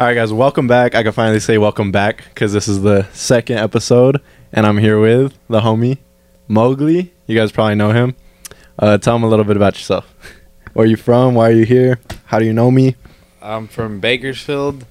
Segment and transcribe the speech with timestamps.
[0.00, 0.94] All right, guys, welcome back.
[0.94, 4.20] I can finally say welcome back because this is the second episode,
[4.52, 5.98] and I'm here with the homie
[6.48, 7.10] Mogely.
[7.26, 8.16] You guys probably know him.
[8.78, 10.12] Uh, tell him a little bit about yourself.
[10.72, 11.34] Where are you from?
[11.34, 12.00] Why are you here?
[12.26, 12.96] How do you know me?
[13.40, 14.84] I'm from Bakersfield.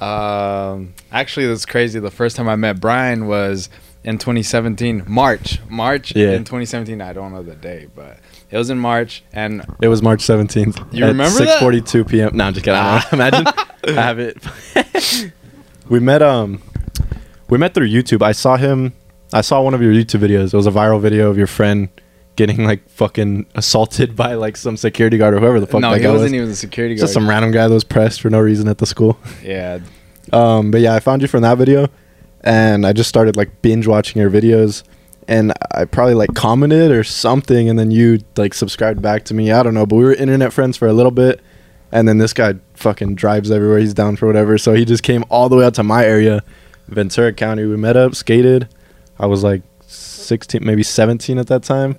[0.00, 2.00] Um, actually, that's crazy.
[2.00, 3.68] The first time I met Bryan was
[4.04, 5.60] in 2017, March.
[5.68, 6.30] March Yeah.
[6.32, 7.02] in 2017.
[7.02, 8.18] I don't know the day, but
[8.50, 10.92] it was in March, and It was March 17th.
[10.94, 11.60] You remember that?
[11.60, 12.36] 6:42 p.m.
[12.36, 12.78] No, I'm just kidding.
[12.80, 13.12] I don't.
[13.12, 13.46] Imagine
[13.88, 15.32] I have it.
[15.88, 16.62] we met um
[17.48, 18.22] we met through YouTube.
[18.22, 18.92] I saw him
[19.32, 20.52] I saw one of your YouTube videos.
[20.52, 21.88] It was a viral video of your friend
[22.36, 26.00] getting like fucking assaulted by like some security guard or whoever the fuck no, that
[26.00, 26.34] he wasn't was.
[26.34, 27.00] even a security guard.
[27.00, 29.18] Just some random guy that was pressed for no reason at the school.
[29.42, 29.78] yeah,
[30.32, 31.88] Um, but yeah, I found you from that video,
[32.42, 34.82] and I just started like binge watching your videos,
[35.28, 39.50] and I probably like commented or something, and then you like subscribed back to me.
[39.52, 41.40] I don't know, but we were internet friends for a little bit,
[41.92, 43.78] and then this guy fucking drives everywhere.
[43.78, 46.42] He's down for whatever, so he just came all the way out to my area,
[46.88, 47.64] Ventura County.
[47.64, 48.68] We met up, skated.
[49.18, 51.98] I was like sixteen, maybe seventeen at that time,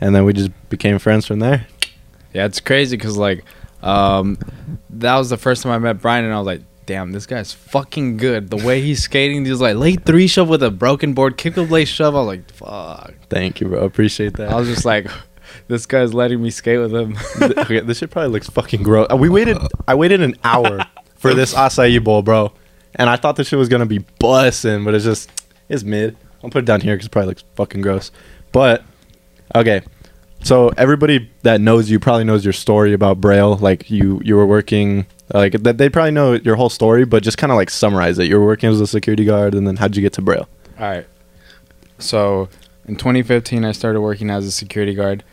[0.00, 1.66] and then we just became friends from there.
[2.32, 2.46] yeah.
[2.46, 3.44] It's crazy because like,
[3.82, 4.38] um,
[4.90, 6.62] that was the first time I met Bryan, and I was like.
[6.86, 8.48] Damn, this guy's fucking good.
[8.48, 11.68] The way he's skating, he's like late three shove with a broken board, kick up
[11.68, 12.14] blade shove.
[12.14, 13.14] I was like, fuck.
[13.28, 13.80] Thank you, bro.
[13.84, 14.50] Appreciate that.
[14.52, 15.08] I was just like,
[15.66, 17.16] this guy's letting me skate with him.
[17.58, 19.08] Okay, this shit probably looks fucking gross.
[19.10, 19.58] Uh, We waited.
[19.88, 20.80] I waited an hour
[21.16, 22.52] for this acai bowl, bro,
[22.94, 25.30] and I thought this shit was gonna be bussin', but it's just
[25.68, 26.16] it's mid.
[26.44, 28.12] I'll put it down here because it probably looks fucking gross.
[28.52, 28.84] But
[29.56, 29.80] okay,
[30.44, 33.56] so everybody that knows you probably knows your story about Braille.
[33.56, 35.06] Like you, you were working.
[35.34, 38.28] Like that, they probably know your whole story, but just kind of like summarize it.
[38.28, 40.48] You're working as a security guard, and then how'd you get to Braille?
[40.78, 41.06] All right.
[41.98, 42.48] So
[42.86, 45.24] in 2015, I started working as a security guard.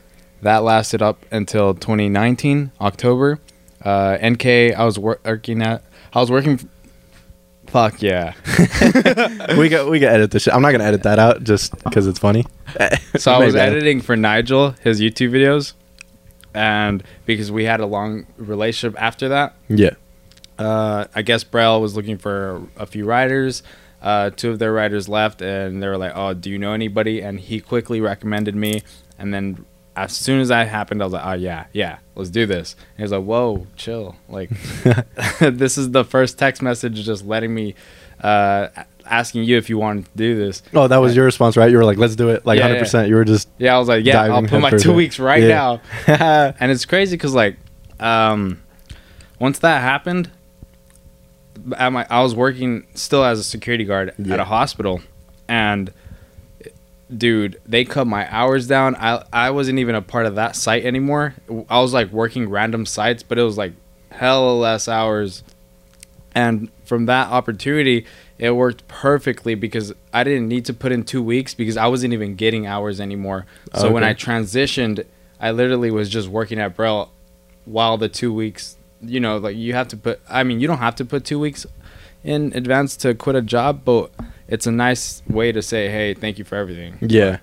[0.42, 3.40] That lasted up until 2019 October.
[3.84, 5.84] Uh, NK, I was wor- working at.
[6.14, 6.54] I was working.
[6.54, 6.66] f-
[7.68, 8.34] Fuck yeah.
[9.58, 10.54] we got we got edit this shit.
[10.54, 12.46] I'm not gonna edit that out just because it's funny.
[13.18, 15.74] So I was editing for Nigel his YouTube videos,
[16.54, 19.92] and because we had a long relationship after that, Yeah.
[20.60, 23.64] uh, I guess Braille was looking for a few writers.
[24.02, 27.22] Uh, two of their writers left, and they were like, "Oh, do you know anybody?"
[27.22, 28.82] And he quickly recommended me.
[29.18, 29.66] And then
[29.96, 32.98] as soon as that happened, I was like, "Oh yeah, yeah, let's do this." And
[32.98, 34.18] he was like, "Whoa, chill!
[34.28, 34.50] Like,
[35.40, 37.76] this is the first text message just letting me,
[38.22, 38.68] uh,
[39.06, 41.70] asking you if you wanted to do this." Oh, that was your response, right?
[41.72, 43.10] You were like, "Let's do it!" Like, Yeah, hundred percent.
[43.10, 45.78] You were just Yeah, I was like, "Yeah, I'll put my two weeks right Yeah.
[46.08, 47.58] now." and it's crazy because like
[48.00, 48.62] um
[49.40, 50.30] once that happened
[51.78, 54.34] at my i was working still as a security guard Yeah.
[54.34, 55.02] at a hospital
[55.48, 55.92] and
[57.16, 60.84] dude they cut my hours down i i wasn't even a part of that site
[60.86, 61.36] anymore
[61.70, 63.74] i was like working random sites but it was like
[64.10, 65.44] hella less hours
[66.34, 68.06] and from that opportunity
[68.44, 72.12] it worked perfectly because i didn't need to put in two weeks because i wasn't
[72.12, 75.06] even getting hours anymore so when i transitioned
[75.40, 77.10] i literally was just working at Braille
[77.64, 80.80] while the two weeks you know like you have to put i mean you don't
[80.80, 81.66] have to put two weeks
[82.26, 84.12] in advance to quit a job but
[84.50, 87.38] it's a nice way to say hey thank you for everything yeah.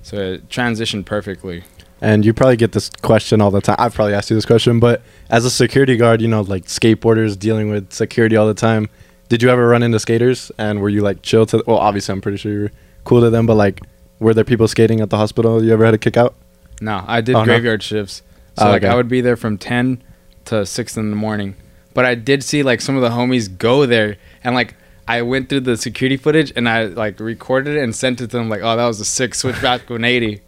[0.00, 1.62] so it transitioned perfectly
[2.02, 3.76] And you probably get this question all the time.
[3.78, 5.00] I've probably asked you this question, but
[5.30, 8.90] as a security guard, you know, like skateboarders dealing with security all the time.
[9.28, 10.52] Did you ever run into skaters?
[10.58, 11.62] And were you like chill to?
[11.66, 12.70] Well, obviously, I'm pretty sure you were
[13.04, 13.80] cool to them, but like,
[14.20, 16.34] were there people skating at the hospital you ever had a kick out?
[16.80, 17.44] No, I did Oh, no?
[17.44, 18.22] graveyard shifts.
[18.58, 18.92] So Oh, like okay.
[18.92, 20.02] I would be there from ten
[20.46, 21.56] to six in the morning.
[21.94, 24.74] But I did see like some of the homies go there and like
[25.08, 28.36] I went through the security footage and I like recorded it and sent it to
[28.36, 30.40] them like, oh, that was a sick switchback 180.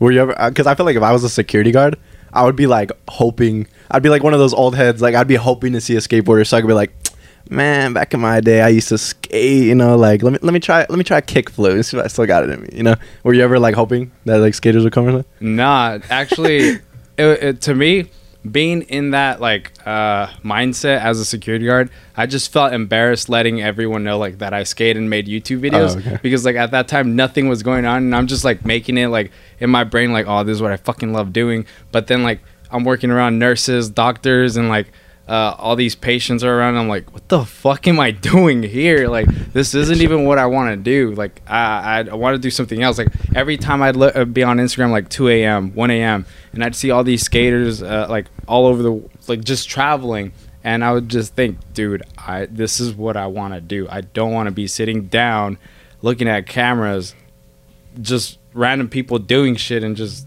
[0.00, 0.40] Were you ever?
[0.40, 1.96] Uh, because I feel like if I was a security guard,
[2.32, 3.66] I would be like hoping.
[3.90, 5.00] I'd be like one of those old heads.
[5.02, 6.92] Like I'd be hoping to see a skateboarder, so I could be like,
[7.50, 9.64] man, back in my day, I used to skate.
[9.64, 11.82] You know, like let me let me try let me try a kick flip.
[11.84, 12.68] See if I still got it in me.
[12.72, 15.56] You know, were you ever like hoping that like skaters would come or something?
[15.56, 16.68] Nah, actually,
[17.18, 18.10] it, it, to me,
[18.50, 23.60] being in that like uh, mindset as a security guard, I just felt embarrassed letting
[23.62, 26.18] everyone know like that I skated and made YouTube videos Oh, okay.
[26.22, 29.08] because like at that time nothing was going on and I'm just like making it
[29.08, 32.22] like in my brain like oh this is what I fucking love doing, but then
[32.22, 32.40] like
[32.70, 34.92] I'm working around nurses, doctors, and like.
[35.28, 36.76] Uh, all these patients are around.
[36.76, 39.08] I'm like, what the fuck am I doing here?
[39.08, 41.14] Like, this isn't even what I want to do.
[41.14, 42.98] Like, I I, want to do something else.
[42.98, 46.76] Like, every time I'd uh, be on Instagram like 2 a.m., 1 a.m., and I'd
[46.76, 50.32] see all these skaters uh, like all over the like just traveling,
[50.64, 53.86] and I would just think, dude, I this is what I want to do.
[53.90, 55.58] I don't want to be sitting down,
[56.02, 57.14] looking at cameras,
[58.00, 60.26] just random people doing shit, and just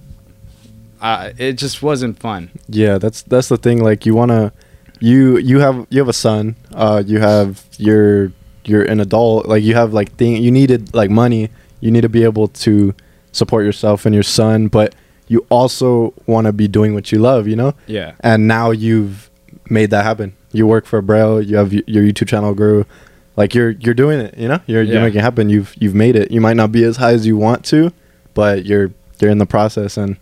[1.02, 2.52] uh, it just wasn't fun.
[2.68, 3.84] Yeah, that's that's the thing.
[3.84, 4.54] Like you wanna,
[5.00, 6.56] you you have you have a son.
[6.74, 8.32] Uh, you have you're
[8.66, 9.46] you're an adult.
[9.48, 10.42] Like you have like thing.
[10.42, 11.50] You needed like money.
[11.82, 12.94] You need to be able to
[13.32, 14.94] support yourself and your son, but
[15.28, 17.48] you also want to be doing what you love.
[17.48, 17.74] You know.
[17.88, 18.14] Yeah.
[18.22, 19.30] And now you've
[19.70, 20.36] made that happen.
[20.52, 21.42] You work for Braille.
[21.42, 22.86] You have y- your YouTube channel grew.
[23.38, 24.38] Like you're you're doing it.
[24.38, 24.60] You know.
[24.68, 25.50] You're you're making it happen.
[25.50, 26.32] You've you've made it.
[26.32, 27.92] You might not be as high as you want to,
[28.34, 30.18] but you're you're in the process and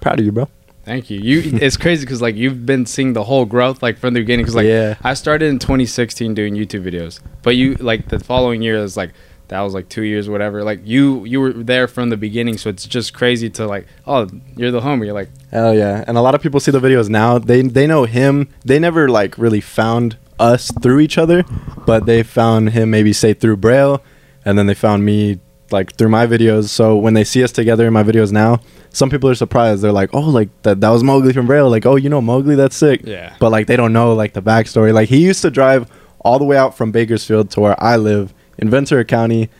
[0.00, 0.48] proud of you, bro.
[0.88, 1.20] Thank you.
[1.20, 4.44] You it's crazy because like you've been seeing the whole growth like from the beginning.
[4.44, 4.96] Because like Yeah.
[5.02, 9.12] I started in 2016 doing YouTube videos, but you like the following year is like
[9.48, 10.64] that was like two years, whatever.
[10.64, 14.28] Like you you were there from the beginning, so it's just crazy to like oh
[14.56, 15.04] you're the homie.
[15.04, 16.04] You're like Hell yeah!
[16.06, 17.38] And a lot of people see the videos now.
[17.38, 18.48] They they know him.
[18.64, 21.44] They never like really found us through each other,
[21.84, 24.02] but they found him maybe say through Braille,
[24.42, 26.68] and then they found me like through my videos.
[26.68, 28.60] So when they see us together in my videos now,
[28.90, 29.82] some people are surprised.
[29.82, 32.56] They're like, "Oh, like that that was Mogely from Braille." Like, "Oh, you know Mogely?
[32.56, 33.34] That's sick." Yeah.
[33.38, 34.92] But like they don't know like the backstory.
[34.92, 38.34] Like he used to drive all the way out from Bakersfield to where I live
[38.58, 39.50] in Ventura County.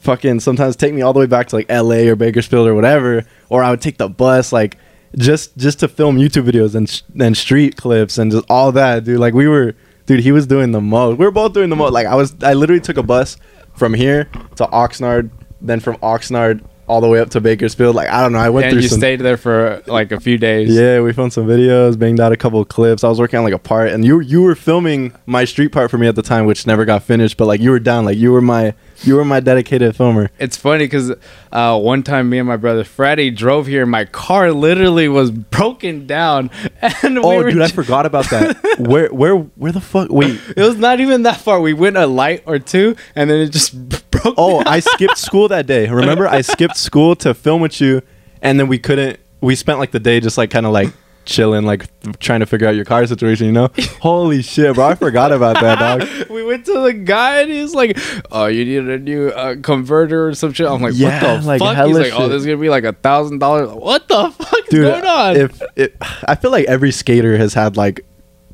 [0.00, 2.08] Fucking sometimes take me all the way back to like L.A.
[2.08, 4.76] or Bakersfield or whatever, or I would take the bus like
[5.16, 9.04] just just to film YouTube videos and sh- and street clips and just all that,
[9.04, 9.18] dude.
[9.18, 9.74] Like we were,
[10.06, 10.20] dude.
[10.20, 11.18] He was doing the most.
[11.18, 11.92] We were both doing the most.
[11.92, 13.36] Like I was, I literally took a bus
[13.74, 14.24] from here
[14.56, 17.94] to Oxnard, then from Oxnard all the way up to Bakersfield.
[17.94, 18.38] Like I don't know.
[18.38, 18.98] I went and through you some.
[18.98, 20.74] stayed there for like a few days.
[20.74, 23.04] Yeah, we filmed some videos, banged out a couple of clips.
[23.04, 25.90] I was working on like a part, and you you were filming my street part
[25.90, 27.36] for me at the time, which never got finished.
[27.36, 30.30] But like you were down, like you were my you were my dedicated filmer.
[30.38, 31.12] It's funny because
[31.52, 33.86] uh, one time me and my brother Freddie drove here.
[33.86, 36.50] My car literally was broken down,
[36.82, 38.56] and we Oh, dude, I forgot about that.
[38.78, 40.10] where where where the fuck?
[40.10, 40.40] Wait.
[40.56, 41.60] It was not even that far.
[41.60, 44.62] We went a light or two, and then it just Oh.
[44.66, 45.88] I skipped school that day.
[45.88, 48.02] Remember, I skipped school to film with you,
[48.42, 49.18] and then we couldn't.
[49.40, 50.92] We spent like the day just like kind of like
[51.24, 51.86] chilling, like
[52.18, 53.46] trying to figure out your car situation.
[53.46, 53.70] You know?
[54.00, 54.88] Holy shit, bro!
[54.88, 56.28] I forgot about that, dog.
[56.30, 57.98] we went to the guy and he's like,
[58.32, 61.46] "Oh, you need a new uh, converter or some shit." I'm like, Yeah, "What the
[61.46, 64.30] like fuck?" He's like, "Oh, this is gonna be like a thousand dollars." What the
[64.30, 64.92] fuck is dude.
[64.92, 65.36] going on?
[65.36, 65.96] If it,
[66.26, 68.04] I feel like every skater has had like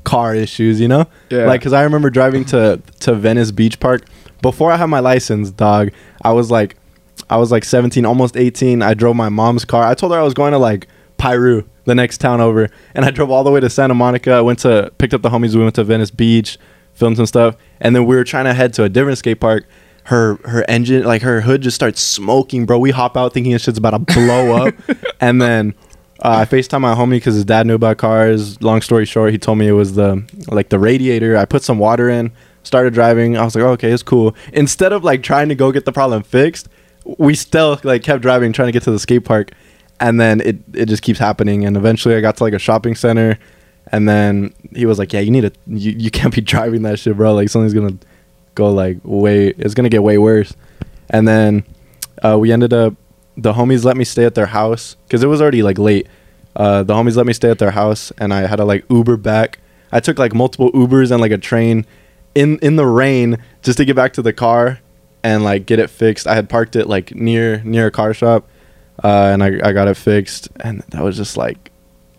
[0.04, 1.06] car issues, you know?
[1.30, 1.46] Yeah.
[1.46, 4.04] Like, cause I remember driving to to Venice Beach Park
[4.44, 5.90] before I had my license, dog.
[6.20, 6.76] I was like,
[7.30, 8.82] I was like 17, almost 18.
[8.82, 9.84] I drove my mom's car.
[9.84, 10.86] I told her I was going to like
[11.16, 14.32] Piru, the next town over, and I drove all the way to Santa Monica.
[14.32, 15.54] I went to picked up the homies.
[15.54, 16.58] We went to Venice Beach,
[16.92, 19.66] filmed some stuff, and then we were trying to head to a different skate park.
[20.04, 22.78] Her her engine, like her hood, just starts smoking, bro.
[22.78, 24.74] We hop out thinking this shit's about to blow up,
[25.22, 25.74] and then
[26.22, 28.60] uh, I Facetime my homie because his dad knew about cars.
[28.60, 31.34] Long story short, he told me it was the like the radiator.
[31.34, 32.30] I put some water in,
[32.64, 33.36] started driving.
[33.36, 34.34] I was like, oh, okay, it's cool.
[34.52, 36.68] Instead of like trying to go get the problem fixed,
[37.18, 39.52] we still like kept driving, trying to get to the skate park,
[40.00, 41.64] and then it it just keeps happening.
[41.64, 43.38] And eventually, I got to like a shopping center,
[43.88, 46.98] and then he was like, yeah, you need to you, you can't be driving that
[46.98, 47.34] shit, bro.
[47.34, 47.96] Like something's gonna
[48.54, 50.54] go like way it's gonna get way worse.
[51.10, 51.64] And then
[52.22, 52.94] uh, we ended up
[53.36, 56.06] the homies let me stay at their house because it was already like late.
[56.56, 59.16] Uh, the homies let me stay at their house, and I had to like Uber
[59.16, 59.58] back.
[59.92, 61.84] I took like multiple Ubers and like a train
[62.34, 64.80] in in the rain just to get back to the car
[65.22, 66.26] and like get it fixed.
[66.26, 68.48] I had parked it like near near a car shop,
[69.02, 71.70] uh, and I I got it fixed, and that was just like,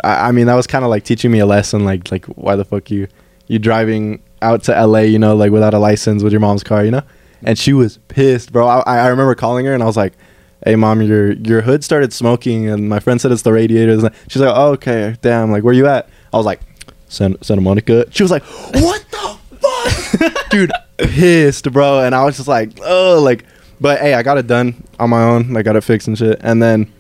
[0.04, 2.56] I, I mean that was kind of like teaching me a lesson, like like why
[2.56, 3.08] the fuck you
[3.48, 6.84] you driving out to LA, you know, like without a license with your mom's car,
[6.84, 7.04] you know,
[7.44, 8.68] and she was pissed, bro.
[8.68, 10.14] I I remember calling her and I was like
[10.64, 14.04] hey mom your your hood started smoking and my friend said it's the radiators.
[14.28, 16.10] She's like oh, okay damn like where you at?
[16.34, 16.60] I was like
[17.08, 18.06] San- santa monica.
[18.12, 19.25] She was like what the
[20.50, 22.02] dude pissed bro.
[22.02, 23.44] And i was just like oh like
[23.82, 25.56] but hey i got it done on my own.
[25.56, 26.40] I got it fixed and shit.
[26.42, 26.92] And then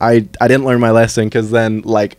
[0.00, 2.18] i i didn't learn my lesson because then like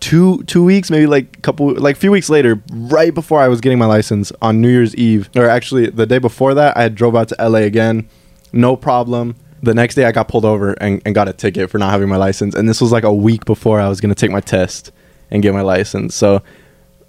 [0.00, 3.60] two two weeks maybe like a couple like few weeks later right before i was
[3.60, 7.16] getting my license on new year's eve or actually the day before that i drove
[7.16, 8.08] out to la again.
[8.52, 9.36] No problem.
[9.62, 12.08] The next day i got pulled over and, and got a ticket for not having
[12.08, 12.54] my license.
[12.54, 14.92] And this was like a week before i was to take my test
[15.30, 16.14] and get my license.
[16.14, 16.42] So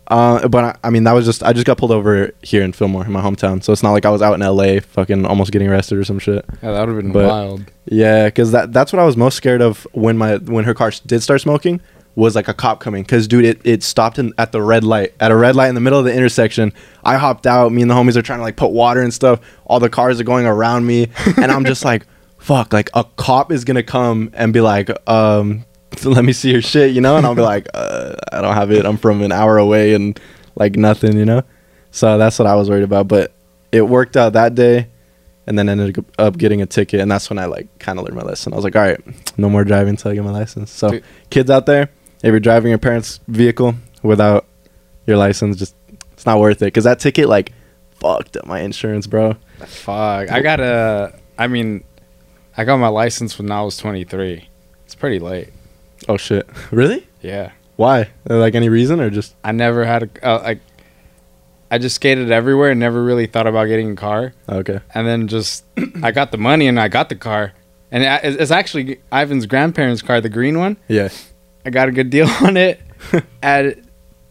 [0.10, 2.72] uh, but I, I mean that was just i just got pulled over here in
[2.74, 5.52] fillmore in my hometown so it's not like i was out in la fucking almost
[5.52, 7.64] getting arrested or some shit yeah, that would have been but- wild.
[7.86, 10.92] yeah, because that that's what I was most scared of when my when her car
[11.06, 11.82] did start smoking
[12.16, 13.04] was like a cop coming.
[13.04, 15.76] Because dude, it, it stopped in, at the red light at a red light in
[15.76, 16.74] the middle of the intersection.
[17.04, 17.72] I hopped out.
[17.72, 19.40] Me and the homies are trying to like put water and stuff.
[19.66, 22.06] All the cars are going around me, and I'm just like,
[22.38, 25.66] fuck, like a cop is gonna come and be like, um,
[26.04, 27.18] let me see your shit, you know?
[27.18, 28.86] And I'll be like, uh, I don't have it.
[28.86, 30.20] I'm from an hour away and
[30.56, 31.44] like nothing, you know?
[31.92, 33.08] So that's what I was worried about.
[33.08, 33.34] But
[33.72, 34.88] it worked out that day
[35.48, 38.16] and then ended up getting a ticket and that's when i like kind of learned
[38.16, 39.00] my lesson i was like all right
[39.36, 41.04] no more driving until i get my license so Dude.
[41.32, 41.90] kids out there
[42.22, 44.46] if you're driving your parents vehicle without
[45.08, 45.76] your license just
[46.14, 47.54] It's not worth it because that ticket like
[48.00, 49.36] fucked up my insurance, bro.
[49.66, 50.30] Fuck.
[50.30, 51.14] I got a.
[51.38, 51.84] I mean,
[52.58, 54.50] I got my license when I was 23.
[54.86, 55.50] It's pretty late.
[56.10, 57.08] Oh shit, really?
[57.22, 57.52] Yeah.
[57.78, 58.10] Why?
[58.28, 60.28] Like any reason or just I never had a.
[60.28, 60.60] Uh, like,
[61.72, 64.34] I just skated everywhere and never really thought about getting a car.
[64.50, 64.80] okay?
[64.96, 65.64] And then just,
[66.04, 67.54] I got the money and I got the car.
[67.92, 70.78] And it- it's actually Ivan's grandparents' car, the green one.
[70.88, 71.10] Yeah.
[71.66, 72.82] I got a good deal on it.
[73.44, 73.88] and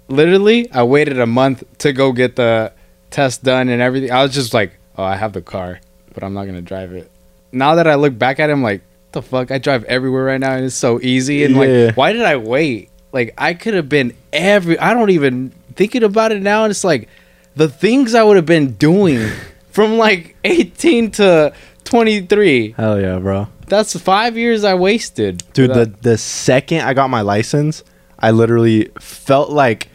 [0.09, 2.73] literally, I waited a month to go get the
[3.11, 4.11] test done and everything.
[4.11, 5.81] I was just like, oh, I have the car,
[6.15, 7.09] but I'm not going to drive it.
[7.53, 8.83] Now that I look back at him, like,
[9.21, 9.51] the fuck?
[9.51, 11.45] I drive everywhere right now and it's so easy.
[11.45, 11.87] And Yeah.
[11.87, 12.91] like, why did I wait?
[13.13, 14.79] Like, I could have been every.
[14.79, 16.65] I don't even thinking about it now.
[16.65, 17.09] And it's like,
[17.57, 19.29] the things I would have been doing
[19.71, 21.53] from like 18 to
[21.85, 22.75] 23.
[22.77, 23.49] Hell yeah, bro.
[23.67, 25.43] That's five years I wasted.
[25.53, 27.83] Dude, the the second I got my license,
[28.19, 29.89] I literally felt like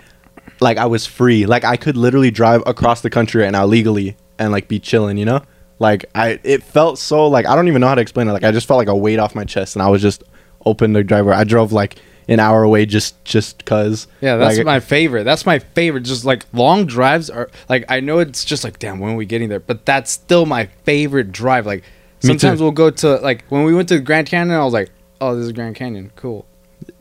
[0.60, 1.46] like I was free.
[1.46, 5.18] Like I could literally drive across the country right now legally and like be chilling,
[5.18, 5.42] you know?
[5.80, 8.32] Like I it felt so like I don't even know how to explain it.
[8.32, 10.24] Like I just felt like a weight off my chest and I was just
[10.66, 11.34] open to driver.
[11.34, 11.96] I drove like
[12.28, 14.08] an hour away just just cuz.
[14.22, 15.24] Yeah, that's like, my favorite.
[15.24, 16.02] That's my favorite.
[16.02, 19.26] Just like long drives are like I know it's just like damn when are we
[19.26, 21.66] getting there, but that's still my favorite drive.
[21.66, 21.84] Like
[22.20, 25.36] sometimes we'll go to like when we went to Grand Canyon, I was like, oh,
[25.36, 26.46] this is Grand Canyon, cool.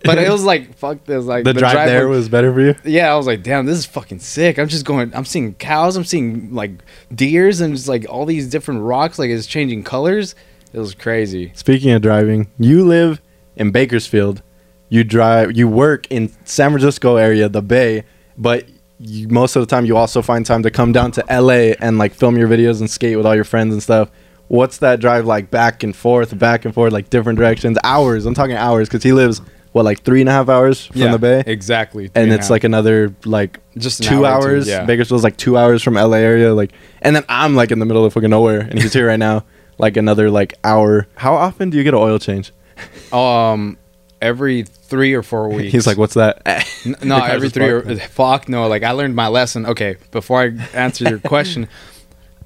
[0.04, 2.74] But it was like fuck this, like the, drive, there was better for you.
[2.84, 4.58] yeah, I was like, damn, this is fucking sick.
[4.58, 5.14] I'm just going.
[5.14, 5.96] I'm seeing cows.
[5.96, 6.72] I'm seeing like
[7.14, 9.18] deers and just like all these different rocks.
[9.18, 10.34] Like it's changing colors.
[10.72, 11.52] It was crazy.
[11.54, 13.20] Speaking of driving, you live
[13.56, 14.42] in Bakersfield.
[14.88, 15.56] You drive.
[15.56, 18.04] You work in San Francisco area, the Bay,
[18.36, 18.66] but
[18.98, 21.98] you, most of the time you also find time to come down to LA and
[21.98, 24.10] like film your videos and skate with all your friends and stuff.
[24.48, 27.78] What's that drive like back and forth, back and forth, like different directions?
[27.84, 28.26] Hours.
[28.26, 29.40] I'm talking hours because he lives
[29.72, 32.08] what like three and a half hours from the Bay, exactly.
[32.08, 32.50] Three and it's half.
[32.50, 34.68] like another like just two hour or two, hours.
[34.68, 34.84] yeah.
[34.84, 38.04] Bakersfield's like two hours from LA area, like, and then I'm like in the middle
[38.04, 39.44] of fucking nowhere, and he's here right now,
[39.78, 41.06] like another like hour.
[41.16, 42.52] How often do you get an oil change?
[43.12, 43.76] Um,
[44.22, 45.72] every three or four weeks.
[45.72, 46.42] He's like, "What's that?"
[47.04, 48.66] No, every three or fuck no.
[48.68, 49.66] Like I learned my lesson.
[49.66, 51.68] Okay, before I answer your question,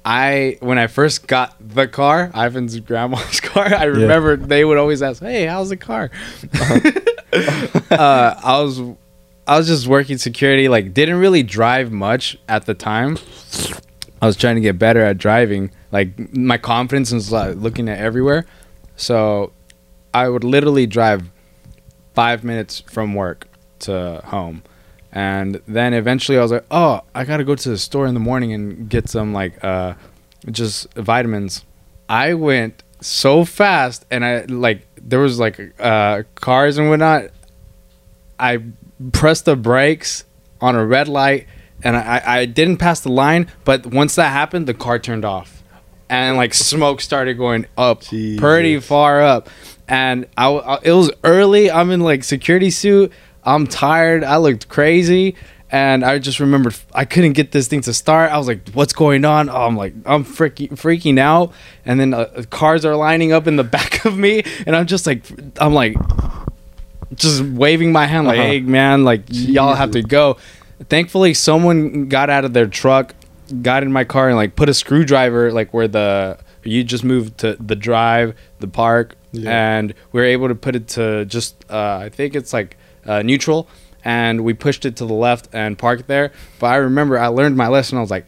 [0.03, 5.01] I when I first got the car, Ivan's grandma's car, I remember they would always
[5.01, 6.11] ask, "Hey, how's the car?"
[7.91, 8.81] uh, I was
[9.47, 10.67] I was just working security.
[10.67, 13.17] Like didn't really drive much at the time.
[14.21, 15.71] I was trying to get better at driving.
[15.91, 18.45] Like my confidence was like, looking at everywhere.
[18.95, 19.53] So
[20.13, 21.29] I would literally drive
[22.15, 23.47] five minutes from work
[23.79, 24.63] to home.
[25.11, 28.13] And then eventually I was like, oh, I got to go to the store in
[28.13, 29.93] the morning and get some like uh,
[30.49, 31.63] just vitamins.
[32.09, 37.25] I went so fast and I like, there was like uh, cars and whatnot.
[38.39, 38.59] I
[39.11, 40.25] pressed the brakes
[40.61, 41.47] on a red light
[41.83, 45.61] and I, I didn't pass the line, but once that happened, the car turned off.
[46.09, 48.03] And like smoke started going up
[48.37, 49.49] pretty far up.
[49.87, 51.69] And I, I- it was early.
[51.71, 53.11] I'm in like security suit.
[53.43, 54.23] I'm tired.
[54.23, 55.35] I looked crazy.
[55.69, 58.31] And I just remembered I couldn't get this thing to start.
[58.31, 61.51] I was like, "What's going on?" Oh, I'm like, I'm freaking freaking out.
[61.85, 65.05] And then uh, cars are lining up in the back of me, and I'm just
[65.05, 65.23] like,
[65.59, 65.95] I'm like,
[67.15, 68.47] just waving my hand like, Uh-huh.
[68.47, 70.37] "Hey, man, like y'all have to go."
[70.89, 73.13] Thankfully, someone got out of their truck,
[73.61, 77.37] got in my car, and like put a screwdriver like where the you just moved
[77.39, 79.77] to the drive, the park, Yeah.
[79.77, 83.21] and we were able to put it to just uh, I think it's like uh,
[83.21, 83.67] neutral,
[84.07, 86.31] and we pushed it to the left and parked there.
[86.59, 87.97] But I remember I learned my lesson.
[87.97, 88.25] I was like,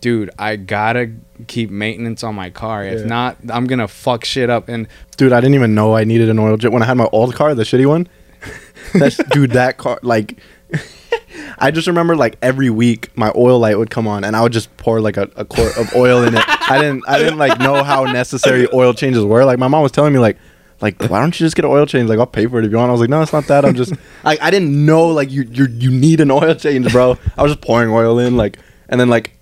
[0.00, 1.10] dude, I gotta
[1.46, 2.82] keep maintenance on my car.
[2.84, 3.06] If Yeah.
[3.06, 4.70] not, I'm gonna fuck shit up.
[4.70, 7.08] And Dude, I didn't even know I needed an oil change when I had my
[7.12, 8.08] old car, the shitty one.
[8.94, 10.38] That's dude, that car like
[11.58, 14.52] I just remember like every week my oil light would come on and I would
[14.52, 16.44] just pour like a, a quart of oil in it.
[16.70, 19.44] I didn't I didn't like know how necessary oil changes were.
[19.44, 20.38] Like my mom was telling me like
[20.80, 22.08] like why don't you just get an oil change?
[22.08, 22.88] Like I'll pay for it if you want.
[22.88, 23.64] I was like, no, it's not that.
[23.64, 23.92] I'm just
[24.24, 27.18] like I didn't know like you you you need an oil change, bro.
[27.36, 28.58] I was just pouring oil in like
[28.88, 29.32] and then like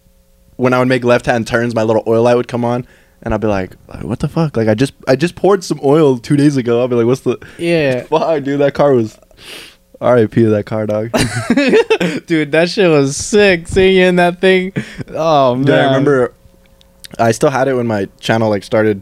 [0.56, 2.84] when I would make left hand turns, my little oil light would come on,
[3.22, 5.80] and I'd be like, like, "What the fuck?" Like I just I just poured some
[5.82, 6.80] oil two days ago.
[6.80, 8.60] I'll be like, "What's the yeah, fuck, dude?
[8.60, 9.18] That car was
[10.00, 10.42] R.I.P.
[10.42, 11.10] to that car, dog."
[12.26, 13.68] dude, that shit was sick.
[13.68, 14.72] Seeing that thing.
[15.08, 16.34] Oh man, Dude, I remember
[17.18, 19.00] I still had it when my channel like started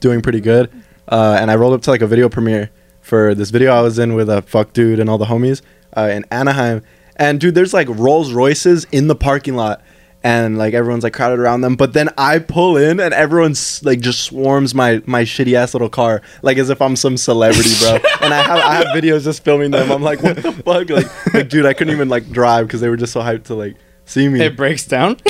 [0.00, 0.70] doing pretty good,
[1.08, 2.70] uh, and I rolled up to like a video premiere
[3.00, 5.62] for this video I was in with a fuck dude and all the homies
[5.96, 6.82] uh, in Anaheim.
[7.14, 9.80] And dude, there's like Rolls Royces in the parking lot,
[10.22, 11.76] and like everyone's like crowded around them.
[11.76, 15.88] But then I pull in, and everyone's like just swarms my my shitty ass little
[15.88, 17.94] car, like as if I'm some celebrity, bro.
[18.20, 19.90] and I have I have videos just filming them.
[19.90, 22.90] I'm like, what the fuck, like, like dude, I couldn't even like drive because they
[22.90, 25.16] were just so hyped to like see me, it breaks down.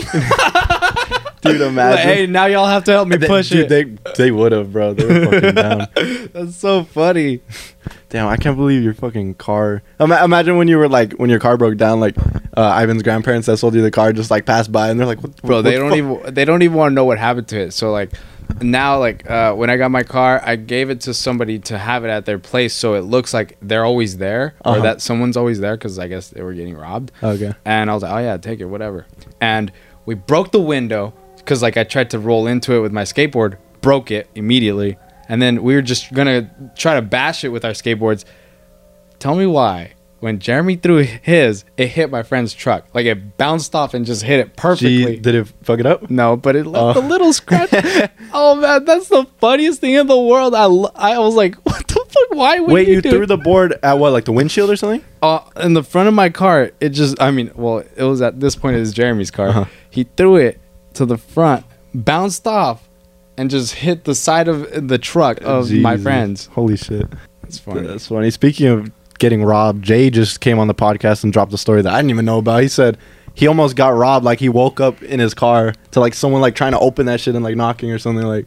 [1.43, 1.61] dude.
[1.61, 1.99] Like, Imagine.
[2.09, 3.97] hey, now y'all have to help me They- push dude, it.
[4.07, 4.95] They they would have, bro.
[4.95, 5.89] They were fucking down.
[6.33, 7.41] That's so funny.
[8.09, 9.83] Damn, I can't believe your fucking car.
[10.01, 12.17] Ima- imagine when you were like when your car broke down, like
[12.57, 15.23] uh, Ivan's grandparents that sold you the car just like passed by and they're like,
[15.23, 15.99] what, bro what they the don't fuck?
[16.25, 18.13] even they don't even want to know what happened to it so like
[18.63, 22.05] now like uh, when i got my car i gave it to somebody to have
[22.05, 24.79] it at their place so it looks like they're always there Uh-huh.
[24.79, 27.53] or that someone's always there because i guess they were getting robbed Okay.
[27.65, 29.05] and i was like oh yeah take it whatever
[29.41, 29.73] and
[30.07, 31.13] we broke the window
[31.47, 34.99] because like i tried to roll into it with my skateboard broke it immediately
[35.29, 38.25] and then we were just gonna try to bash it with our skateboards
[39.21, 43.75] tell me why when jeremy threw his it hit my friend's truck like it bounced
[43.75, 46.11] off and just hit it perfectly Gee, did it fuck it up?
[46.11, 47.01] no, but it left Oh.
[47.01, 47.69] a little scratch.
[48.33, 50.55] oh man, that's the funniest thing in the world.
[50.55, 50.65] I,
[51.15, 52.31] I was like, what the fuck?
[52.31, 55.05] Why would Wait, you, you threw the board at what, like the windshield or something?
[55.23, 56.71] uh, in the front of my car?
[56.81, 59.49] It just, I mean, well, it was at this point it was Jeremy's car.
[59.49, 59.65] Uh-huh.
[59.91, 60.61] He threw it
[60.97, 62.89] to the front, bounced off,
[63.39, 66.47] and just hit the side of the truck of my friends.
[66.47, 67.07] Holy shit.
[67.45, 67.87] It's funny.
[67.87, 68.31] That's funny.
[68.31, 71.93] Speaking of getting robbed, Jay just came on the podcast and dropped a story that
[71.93, 72.63] I didn't even know about.
[72.63, 72.99] He said
[73.35, 74.25] he almost got robbed.
[74.25, 77.21] Like he woke up in his car to like someone like trying to open that
[77.21, 78.27] shit and like knocking or something.
[78.27, 78.47] Like,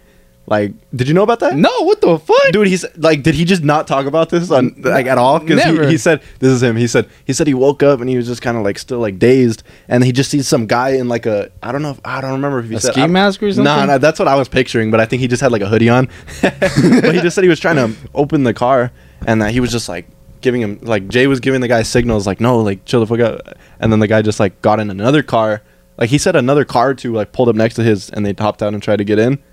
[0.49, 1.55] like did you know about that?
[1.55, 2.51] no, what the fuck?
[2.51, 5.39] Dude, he's like, did he just not talk about this on like at all?
[5.39, 6.75] Because he, he said this is him.
[6.75, 8.99] He said he said he woke up and he was just kind of like still
[8.99, 12.01] like dazed, and he just sees some guy in like a I don't know if,
[12.03, 13.87] I don't remember if he A said ski mask or Nah, something?
[13.87, 15.89] nah, that's what I was picturing, but I think he just had like a hoodie
[15.89, 16.09] on.
[16.41, 18.91] but he just said he was trying to open the car,
[19.27, 20.07] and that he was just like
[20.41, 23.19] giving him like Jay was giving the guy signals like no like chill the fuck
[23.19, 25.61] out, and then the guy just like got in another car.
[25.97, 28.63] Like he said another car too like pulled up next to his, and they hopped
[28.63, 29.43] out and tried to get in,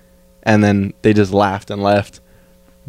[0.47, 2.21] and then they just laughed and left.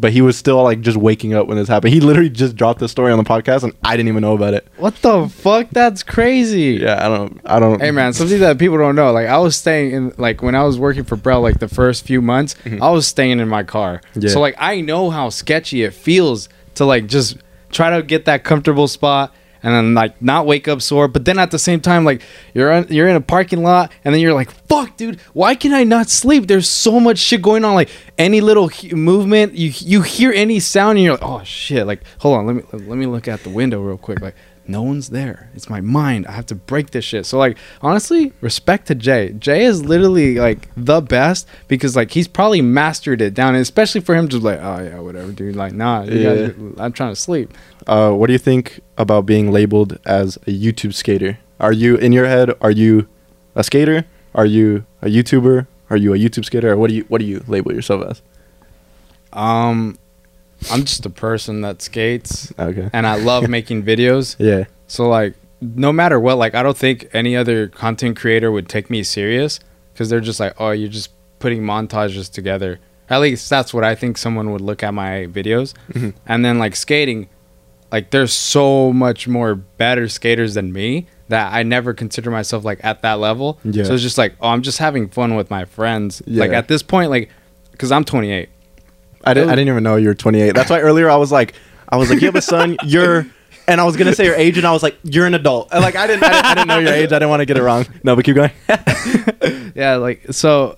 [0.00, 1.92] But he was still like just waking up when this happened.
[1.92, 4.54] He literally just dropped the story on the podcast, and I didn't even know about
[4.54, 4.64] it.
[4.76, 5.70] What the fuck?
[5.70, 6.78] That's crazy.
[6.80, 7.80] Yeah, I don't, I don't.
[7.80, 9.10] Hey man, something that people don't know.
[9.10, 12.06] Like I was staying in like when I was working for Braille, like the first
[12.06, 12.80] few months, mm-hmm.
[12.80, 14.00] I was staying in my car.
[14.14, 14.30] Yeah.
[14.30, 17.38] So like I know how sketchy it feels to like just
[17.72, 21.08] try to get that comfortable spot and then like not wake up sore.
[21.08, 22.22] But then at the same time, like
[22.54, 25.84] you're you're in a parking lot and then you're like, fuck, dude, why can I
[25.84, 26.46] not sleep?
[26.46, 27.74] There's so much shit going on.
[27.74, 31.86] Like any little he- movement, you you hear any sound and you're like, oh shit.
[31.86, 34.20] Like hold on, let me let me look out the window real quick.
[34.20, 34.34] Like
[34.68, 35.50] no one's there.
[35.54, 36.26] It's my mind.
[36.26, 37.24] I have to break this shit.
[37.26, 39.32] So like honestly, respect to Jay.
[39.38, 44.02] Jay is literally like the best because like he's probably mastered it down, and especially
[44.02, 45.56] for him just like, oh yeah, whatever, dude.
[45.56, 46.36] Like nah, you Yeah.
[46.48, 47.52] guys, I'm trying to sleep.
[47.86, 51.38] Uh, what do you think about being labeled as a YouTube skater?
[51.58, 52.50] Are you in your head?
[52.60, 53.08] Are you
[53.54, 54.04] a skater?
[54.34, 55.66] Are you a YouTuber?
[55.90, 56.72] Are you a YouTube skater?
[56.72, 58.22] Or what do you what do you label yourself as?
[59.32, 59.98] Um,
[60.70, 62.88] I'm just a person that skates, Okay.
[62.92, 64.36] and I love making videos.
[64.38, 64.64] Yeah.
[64.86, 68.90] So like, no matter what, like I don't think any other content creator would take
[68.90, 69.60] me serious
[69.92, 72.80] because they're just like, oh, you're just putting montages together.
[73.10, 75.74] At least that's what I think someone would look at my videos.
[75.92, 76.14] Mhm.
[76.26, 77.28] And then like skating,
[77.90, 82.80] like there's so much more better skaters than me that I never consider myself like
[82.84, 83.58] at that level.
[83.64, 83.84] Yeah.
[83.84, 86.22] So it's just like, oh, I'm just having fun with my friends.
[86.26, 86.40] Yeah.
[86.40, 87.30] Like at this point, like,
[87.72, 88.48] because I'm 28.
[89.24, 90.54] I didn't I didn't even know you were 28.
[90.54, 91.54] That's why earlier I was like
[91.88, 92.76] I was like you have a son.
[92.84, 93.26] You're
[93.66, 95.82] and I was gonna say your age, and I was like, "You're an adult." And,
[95.82, 97.12] Like I didn't, I didn't, I didn't know your age.
[97.12, 97.84] I didn't want to get it wrong.
[98.02, 98.50] No, but keep going.
[99.78, 100.76] yeah like so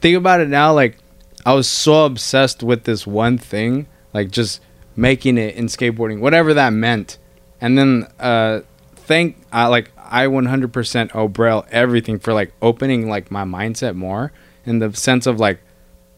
[0.00, 0.98] think about it now like
[1.46, 4.60] i was so obsessed with this one thing like just
[4.96, 7.16] making it in skateboarding whatever that meant
[7.60, 8.60] and then uh
[8.96, 14.32] thank i like i 100% owe Braille everything for like opening like my mindset more
[14.66, 15.60] in the sense of like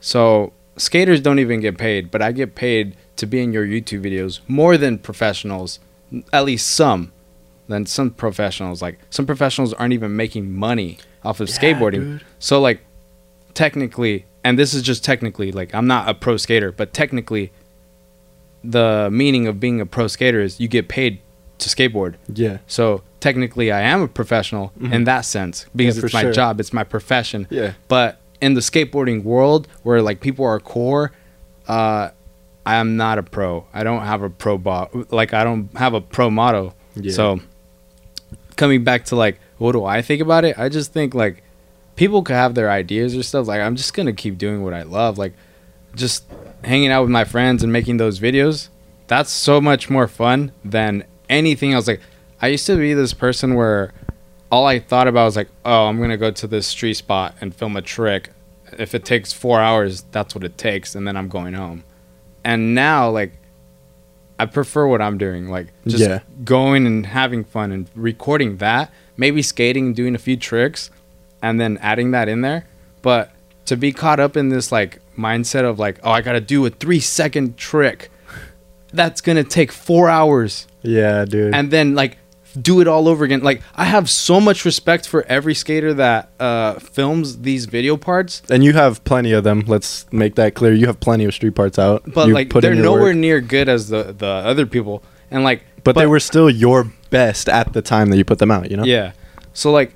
[0.00, 4.02] so skaters don't even get paid but i get paid to be in your youtube
[4.02, 5.80] videos more than professionals
[6.32, 7.12] at least some
[7.68, 12.80] than some professionals like some professionals aren't even making money off of skateboarding so like
[13.54, 17.50] technically and this is just technically like i'm not a pro skater but technically
[18.62, 21.20] the meaning of being a pro skater is you get paid
[21.58, 22.58] to skateboard Yeah.
[22.66, 25.04] so technically i am a professional in mm-hmm.
[25.04, 26.32] that sense because Yeah, it's my sure.
[26.32, 27.72] job it's my profession Yeah.
[27.88, 31.12] but in the skateboarding world where like people are core
[31.68, 32.10] uh
[32.66, 33.64] i am not a pro.
[33.72, 37.12] I don't have a pro bot like i don't have a pro motto Yeah.
[37.12, 37.40] so
[38.56, 40.58] coming back to like what do i think about it?
[40.58, 41.42] I just think like
[41.96, 43.46] people could have their ideas or stuff.
[43.46, 45.18] Like i'm just gonna keep doing what i love.
[45.18, 45.34] Like
[45.94, 46.24] just
[46.64, 48.68] hanging out with my friends and making those videos
[49.08, 51.86] that's so much more fun than anything else.
[51.86, 52.00] Like
[52.42, 53.92] i used to be this person where
[54.50, 57.54] all i thought about was like oh i'm gonna go to this street spot and
[57.54, 58.30] film a trick
[58.78, 61.82] if it takes four hours that's what it takes and then i'm going home
[62.44, 63.32] and now like
[64.38, 66.20] i prefer what i'm doing like just Yeah.
[66.44, 70.90] going and having fun and recording that maybe skating, and doing a few tricks,
[71.40, 72.66] and then adding that in there.
[73.00, 73.30] But
[73.64, 76.68] to be caught up in this like mindset of like, oh, I gotta do a
[76.68, 78.10] three second trick,
[78.92, 81.54] that's gonna take four hours, Yeah, dude.
[81.54, 82.18] and then like
[82.60, 83.40] do it all over again.
[83.42, 88.42] Like I have so much respect for every skater that uh, films these video parts,
[88.50, 89.64] And you have plenty of them.
[89.66, 90.72] Let's make that clear.
[90.72, 92.02] You have plenty of street parts out.
[92.06, 93.16] but You like they're nowhere work.
[93.16, 95.02] near good as the the other people.
[95.30, 98.50] And like, But, they were still your best at the time that you put them
[98.50, 98.70] out.
[98.70, 98.84] You know.
[98.84, 99.12] Yeah.
[99.52, 99.92] So like,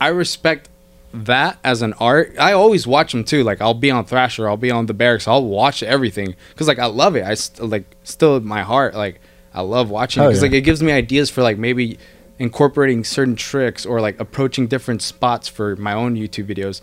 [0.00, 0.68] I respect
[1.12, 2.34] that as an art.
[2.40, 3.44] I always watch them too.
[3.44, 6.78] Like I'll be on Thrasher, I'll be on the Berrics, I'll watch everything because like
[6.80, 7.24] I love it.
[7.24, 9.20] I st- like still in my heart like
[9.54, 10.48] I love watching Oh, because yeah.
[10.48, 11.98] like it gives me ideas for like maybe
[12.38, 16.80] incorporating certain tricks or like approaching different spots for my own YouTube videos.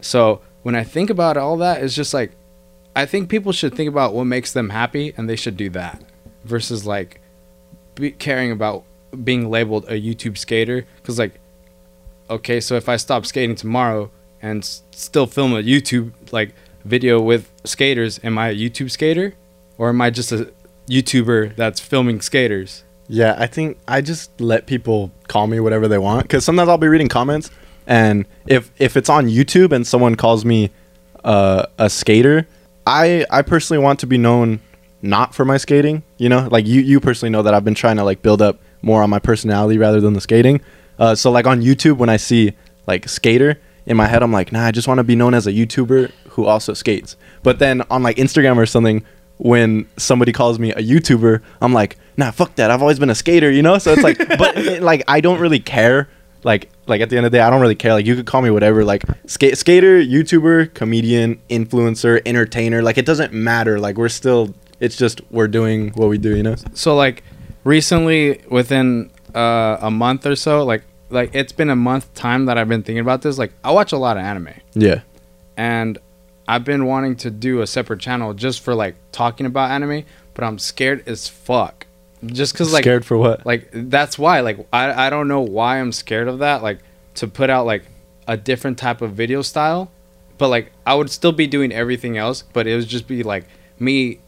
[0.00, 2.32] So when I think about all that, it's just like
[2.94, 6.02] I think people should think about what makes them happy and they should do that
[6.44, 7.20] versus like
[7.94, 8.84] be caring about
[9.24, 11.40] being labeled a YouTube skater because like
[12.28, 14.10] okay so if I stop skating tomorrow
[14.42, 16.54] and s- still film a YouTube like
[16.84, 19.34] video with skaters am I a YouTube skater
[19.78, 20.52] or am I just a
[20.90, 25.98] YouTuber that's filming skaters Yeah, I think I just let people call me whatever they
[25.98, 27.50] want because sometimes I'll be reading comments,
[27.86, 30.70] and if if it's on YouTube and someone calls me
[31.24, 32.46] uh, a skater,
[32.86, 34.60] I I personally want to be known
[35.02, 36.02] not for my skating.
[36.18, 38.60] You know, like you you personally know that I've been trying to like build up
[38.82, 40.60] more on my personality rather than the skating.
[40.98, 42.52] Uh, so like on YouTube when I see
[42.86, 45.46] like skater in my head, I'm like, nah, I just want to be known as
[45.46, 47.16] a YouTuber who also skates.
[47.42, 49.04] But then on like Instagram or something,
[49.42, 52.70] when somebody calls me a YouTuber, I'm like, nah, fuck that.
[52.70, 53.78] I've always been a skater, you know?
[53.78, 56.08] So it's like, but like, I don't really care.
[56.44, 57.92] Like, like at the end of the day, I don't really care.
[57.94, 58.84] Like, you could call me whatever.
[58.84, 62.82] Like, skate, skater, YouTuber, comedian, influencer, entertainer.
[62.82, 63.80] Like, it doesn't matter.
[63.80, 64.54] Like, we're still.
[64.78, 66.54] It's just we're doing what we do, you know?
[66.72, 67.22] so like
[67.64, 72.56] recently within uh, a month or so like like it's been a month time that
[72.56, 75.02] I've been thinking about this like I watch a lot of anime Yeah.
[75.58, 75.98] and
[76.50, 80.42] I've been wanting to do a separate channel just for like talking about anime, but
[80.44, 81.86] I'm scared as fuck.
[82.26, 83.46] Just cause like Scared for what?
[83.46, 86.78] like that's why like I I don't know why I'm scared of that like
[87.14, 87.84] to put out like
[88.26, 89.90] a different type of video style,
[90.38, 93.44] but like I would still be doing everything else, but it would just be like
[93.78, 94.18] me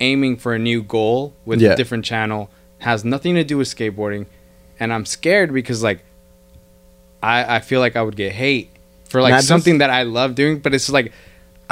[0.00, 1.72] aiming for a new goal with Yeah.
[1.72, 4.26] a different channel has nothing to do with skateboarding,
[4.78, 6.04] and I'm scared because like
[7.22, 8.70] I I feel like I would get hate
[9.08, 11.12] for like Not just- something that I love doing, but it's like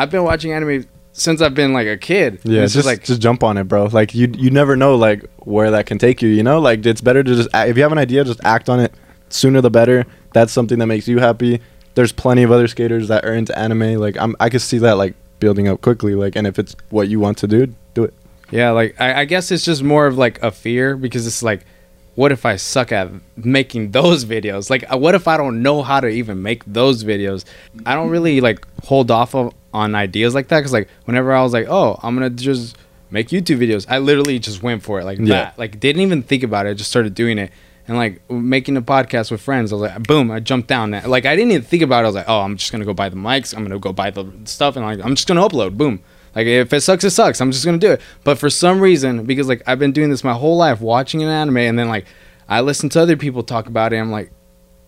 [0.01, 2.41] I've been watching anime since I've been like a kid.
[2.43, 3.85] Yeah, it's just like just jump on it, bro.
[3.85, 6.29] Like you you never know like where that can take you.
[6.31, 8.81] You know, like it's better to just if you have an idea, just act on
[8.81, 8.95] it.
[9.29, 10.07] Sooner the better.
[10.33, 11.61] That's something that makes you happy.
[11.97, 13.97] There's plenty of other skaters that are into anime.
[13.97, 16.15] Like I'm, I could see that like building up quickly.
[16.15, 18.15] Like, and if it's what you want to do, do it.
[18.51, 21.67] Yeah, like I, I guess it's just more of like a fear because it's like,
[22.15, 24.69] what if I suck at making those videos?
[24.71, 27.45] Like, uh, what if I don't know how to even make those videos?
[27.87, 31.43] I don't really like hold off of, on ideas like that because like whenever I
[31.43, 32.77] was like, oh, I'm gonna just
[33.11, 35.27] make YouTube videos, I literally just went for it like Yeah.
[35.27, 35.59] that.
[35.59, 37.51] Like didn't even think about it, just started doing it.
[37.89, 40.91] And like making a podcast with friends, I was like, boom, I jumped down.
[40.93, 42.05] That." Like I didn't even think about it.
[42.05, 43.57] I was like, oh, I'm just gonna go buy the mics.
[43.57, 45.77] I'm gonna go buy the stuff, and like I'm just gonna upload.
[45.77, 46.01] Boom.
[46.35, 47.41] Like if it sucks, it sucks.
[47.41, 48.01] I'm just gonna do it.
[48.25, 51.29] But for some reason, because like I've been doing this my whole life, watching an
[51.29, 52.07] anime, and then like
[52.49, 53.97] I listen to other people talk about it.
[53.97, 54.31] I'm like,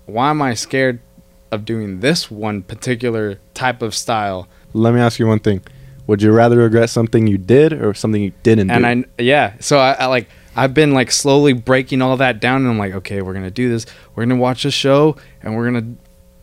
[0.06, 1.00] why am I scared
[1.50, 4.48] of doing this one particular type of style?
[4.72, 5.62] Let me ask you one thing:
[6.06, 8.74] Would you rather regret something you did or something you didn't do?
[8.74, 12.62] and I yeah, so I, I like I've been like slowly breaking all that down,
[12.62, 13.86] and I'm like, okay, we're gonna do this.
[14.14, 15.94] We're gonna watch a show, and we're gonna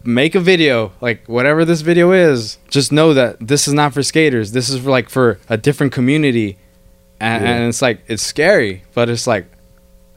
[0.04, 2.58] make a video, like whatever this video is.
[2.70, 4.52] Just know that this is not for skaters.
[4.52, 6.58] This is for like for a different community,
[7.20, 7.50] and, Yeah.
[7.56, 9.46] and it's like it's scary, but it's like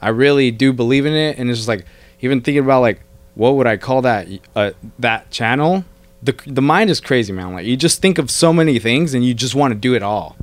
[0.01, 1.85] I really do believe in it, and it's just like
[2.21, 3.01] even thinking about like
[3.35, 5.85] what would I call that uh, that channel.
[6.21, 7.53] The, the mind is crazy, man.
[7.53, 10.03] Like you just think of so many things, and you just want to do it
[10.03, 10.37] all.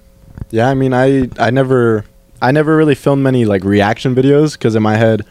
[0.51, 2.05] Yeah, I mean, I I never
[2.43, 5.25] I never really filmed many like reaction videos because in my head,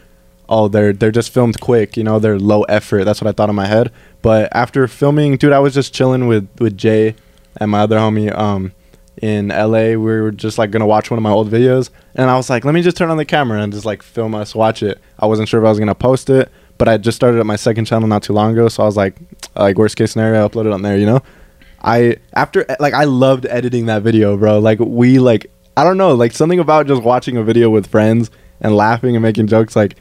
[0.50, 3.04] oh, they're they're just filmed quick, you know, they're low effort.
[3.04, 3.90] That's what I thought in my head.
[4.20, 7.14] But after filming, dude, I was just chilling with with Jay
[7.56, 8.72] and my other homie um
[9.22, 9.90] in LA.
[9.90, 12.64] We were just like gonna watch one of my old videos, and I was like,
[12.64, 15.00] let me just turn on the camera and just like film us watch it.
[15.18, 17.56] I wasn't sure if I was gonna post it, but I just started up my
[17.56, 19.16] second channel not too long ago, so I was like,
[19.54, 21.22] like worst case scenario, I upload it on there, you know.
[21.82, 24.58] I after like I loved editing that video, bro.
[24.58, 28.30] Like we like I don't know, like something about just watching a video with friends
[28.60, 29.76] and laughing and making jokes.
[29.76, 29.96] Like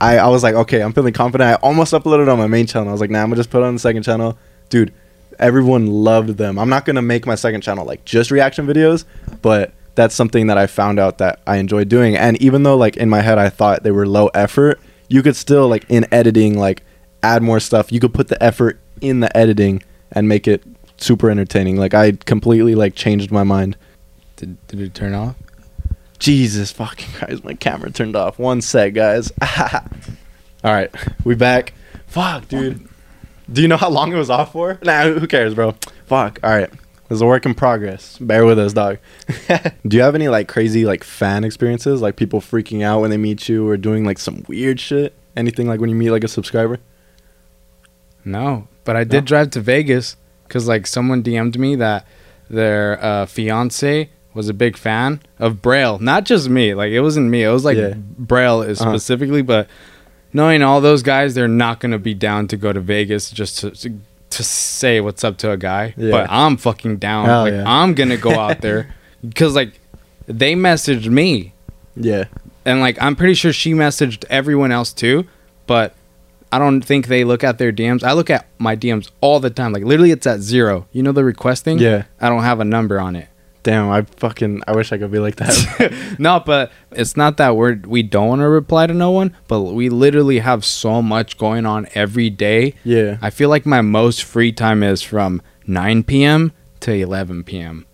[0.00, 1.48] I I was like, okay, I'm feeling confident.
[1.50, 2.88] I almost uploaded on my main channel.
[2.88, 4.92] I was like, nah, I'm gonna just put it on the second channel, dude.
[5.38, 6.58] Everyone loved them.
[6.58, 9.04] I'm not gonna make my second channel like just reaction videos,
[9.42, 12.16] but that's something that I found out that I enjoy doing.
[12.16, 15.36] And even though like in my head I thought they were low effort, you could
[15.36, 16.82] still like in editing like
[17.22, 17.92] add more stuff.
[17.92, 19.82] You could put the effort in the editing
[20.12, 20.62] and make it
[20.96, 21.76] super entertaining.
[21.76, 23.76] Like I completely like changed my mind.
[24.36, 25.36] Did, did it turn off?
[26.20, 28.38] Jesus fucking Christ, my camera turned off.
[28.38, 29.32] One sec, guys.
[30.62, 31.72] All right, we back.
[32.06, 32.86] Fuck, dude.
[33.50, 34.78] Do you know how long it was off for?
[34.82, 35.74] Nah, who cares, bro?
[36.06, 36.38] Fuck.
[36.44, 36.70] All right.
[37.08, 38.18] It's a work in progress.
[38.18, 38.98] Bear with us, dog.
[39.86, 42.00] Do you have any like crazy like fan experiences?
[42.00, 45.14] Like people freaking out when they meet you or doing like some weird shit?
[45.36, 46.78] Anything like when you meet like a subscriber?
[48.24, 49.26] No, but I did No?
[49.26, 52.06] drive to Vegas because like someone DM'd me that
[52.48, 55.98] their uh, fiance was a big fan of Braille.
[55.98, 57.42] Not just me, like it wasn't me.
[57.44, 57.94] It was like Yeah.
[57.96, 58.90] Braille is Uh-huh.
[58.92, 59.68] specifically, but
[60.32, 63.70] knowing all those guys, they're not gonna be down to go to Vegas just to.
[63.72, 63.92] to
[64.30, 66.12] to say what's up to a guy, Yeah.
[66.12, 67.26] but I'm fucking down.
[67.26, 67.64] Hell like yeah.
[67.66, 68.94] I'm gonna go out there
[69.28, 69.80] because like
[70.28, 71.52] they messaged me
[71.96, 72.26] Yeah.
[72.64, 75.26] and like I'm pretty sure she messaged everyone else too,
[75.66, 75.96] but
[76.52, 78.04] I don't think they look at their DMs.
[78.04, 79.72] I look at my DMs all the time.
[79.72, 80.86] Like literally it's at zero.
[80.92, 81.80] You know the request thing?
[81.80, 82.04] Yeah.
[82.20, 83.26] I don't have a number on it.
[83.62, 85.92] Damn, I fucking I wish I could be like that.
[86.18, 89.62] no, but it's not that we're we don't want to reply to no one, but
[89.62, 92.74] we literally have so much going on every day.
[92.84, 93.18] yeah.
[93.20, 96.52] I feel like my most free time is from 9 p.m.
[96.80, 97.86] to 11 p.m.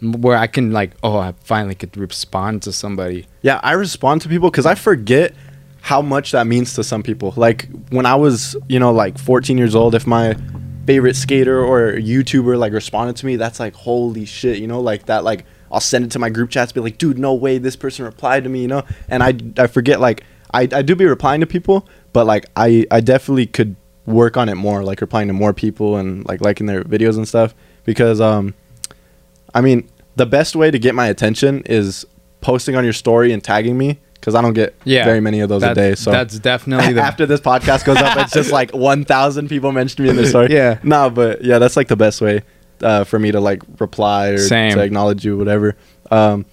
[0.00, 3.26] where I can like, oh, I finally could respond to somebody.
[3.42, 5.34] Yeah, I respond to people because I forget
[5.82, 7.34] how much that means to some people.
[7.36, 10.36] Like when I was, you know, like 14 years old, if my
[10.90, 15.06] favorite skater or YouTuber like responded to me, that's like holy shit, you know, like
[15.06, 15.22] that.
[15.22, 18.04] Like I'll send it to my group chats, be like, dude, no way, this person
[18.04, 18.82] replied to me, you know.
[19.08, 22.86] And I I forget like I I do be replying to people, but like I
[22.90, 26.66] I definitely could work on it more, like replying to more people and like liking
[26.66, 28.52] their videos and stuff because um
[29.54, 32.04] I mean, the best way to get my attention is
[32.40, 35.48] posting on your story and tagging me because I don't get Yeah, very many of
[35.48, 35.94] those a day.
[35.94, 40.04] So that's definitely the after this podcast goes up, it's just like 1,000 people mentioned
[40.04, 40.48] me in their story.
[40.50, 40.78] Yeah.
[40.82, 42.42] No, but yeah, that's like the best way
[42.82, 44.72] uh, for me to like reply or Same.
[44.74, 45.76] to acknowledge you, whatever.
[46.10, 46.44] Um,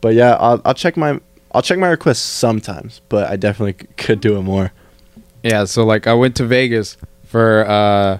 [0.00, 1.20] but yeah, I'll, I'll check my
[1.52, 4.72] I'll check my requests sometimes, but I definitely c- could do it more.
[5.42, 8.18] Yeah, so like I went to Vegas for uh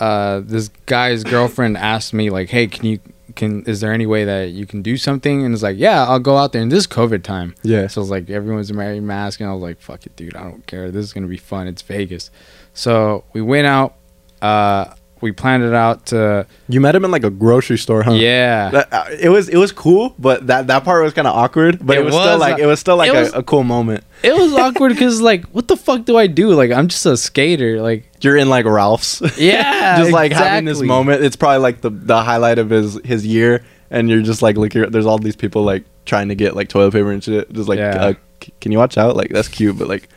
[0.00, 3.00] uh this guy's girlfriend asked me like, "Hey, can you
[3.34, 6.18] can is there any way that you can do something?" And it's like, "Yeah, I'll
[6.18, 7.54] go out there." And this is COVID time.
[7.62, 7.86] Yeah.
[7.86, 10.36] So it's like everyone's wearing masks and I was like, "Fuck it, dude.
[10.36, 10.90] I don't care.
[10.90, 11.66] This is going to be fun.
[11.66, 12.30] It's Vegas."
[12.74, 13.96] So, we went out
[14.40, 18.12] uh we planned it out to You met him in like a grocery store, huh?
[18.12, 18.70] yeah.
[18.70, 21.78] That, uh, it was it was cool, but that that part was kind of awkward.
[21.80, 23.62] But it, It was, still like uh, it was still like a, was- a cool
[23.64, 24.04] moment.
[24.22, 26.50] it was awkward cuz like what the fuck do I do?
[26.52, 27.80] Like I'm just a skater.
[27.80, 29.22] Like You're in like Ralph's.
[29.38, 31.22] Yeah, just like having this moment.
[31.24, 34.90] It's probably like the the highlight of his his year, and you're just like looking.
[34.90, 37.52] There's all these people like trying to get like toilet paper and shit.
[37.52, 38.04] Just like, Yeah.
[38.04, 39.16] uh, c- can you watch out?
[39.16, 40.08] Like that's cute, but like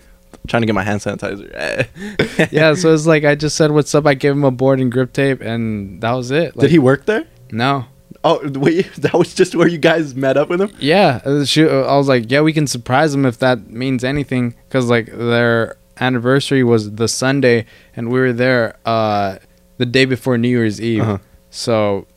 [0.47, 2.51] trying to get my hand sanitizer.
[2.51, 4.05] yeah, so it's like I just said what's up.
[4.05, 6.55] I gave him a board and grip tape and that was it.
[6.55, 7.25] Like, Did he work there?
[7.51, 7.85] No.
[8.25, 10.71] Oh wait, that was just where you guys met up with him.
[10.79, 14.03] Yeah, uh, she, uh, I was like, yeah, we can surprise them if that means
[14.03, 19.37] anything, because like their anniversary was the Sunday, and we were there uh,
[19.77, 21.01] the day before New Year's Eve.
[21.01, 21.17] Uh-huh.
[21.51, 22.07] So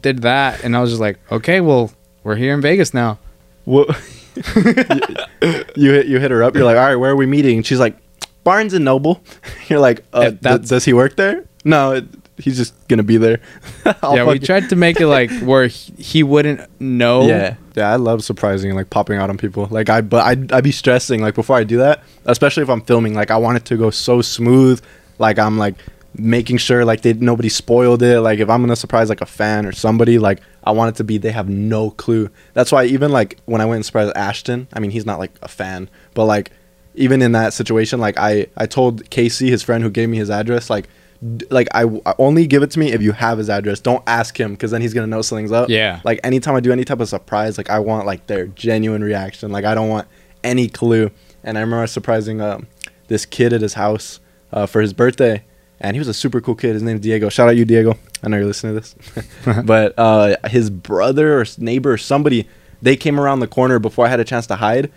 [0.00, 1.90] did that, and I was just like, okay, well,
[2.22, 3.18] we're here in Vegas now.
[3.64, 3.98] What?
[5.76, 6.54] you hit you hit her up.
[6.54, 7.58] You're like, all right, where are we meeting?
[7.58, 7.96] And she's like,
[8.44, 9.22] Barnes and Noble.
[9.68, 11.44] You're like, uh, th- does he work there?
[11.64, 12.04] No, it,
[12.36, 13.40] he's just gonna be there.
[14.02, 17.26] Yeah, we tried to make it like where he, he wouldn't know.
[17.26, 19.66] Yeah, yeah, I love surprising and like popping out on people.
[19.70, 22.82] Like I, but I, I be stressing like before I do that, especially if I'm
[22.82, 23.14] filming.
[23.14, 24.82] Like I want it to go so smooth.
[25.18, 25.74] Like I'm like
[26.16, 28.20] making sure like they nobody spoiled it.
[28.20, 31.04] Like if I'm gonna surprise like a fan or somebody, like I want it to
[31.04, 32.30] be they have no clue.
[32.54, 35.32] That's why even like when I went and surprised Ashton, I mean he's not like
[35.42, 36.50] a fan, but like
[36.94, 40.30] even in that situation, like I I told Casey, his friend who gave me his
[40.30, 40.88] address, like.
[41.36, 43.80] d- Like I, I only give it to me if you have his address.
[43.80, 46.00] Don't ask him because then he's gonna know something's up Yeah.
[46.04, 49.50] like anytime I do any type of surprise, like I want like their genuine reaction.
[49.50, 50.06] Like I don't want
[50.42, 51.10] any clue.
[51.42, 52.66] And I remember surprising um,
[53.08, 54.20] this kid at his house
[54.52, 55.42] uh, for his birthday,
[55.84, 56.72] and he was a super cool kid.
[56.72, 57.28] His name's Diego.
[57.28, 57.98] Shout out you, Diego.
[58.22, 59.62] I know you're listening to this.
[59.64, 62.48] but uh, his brother or neighbor or somebody,
[62.80, 64.90] they came around the corner before I had a chance to hide,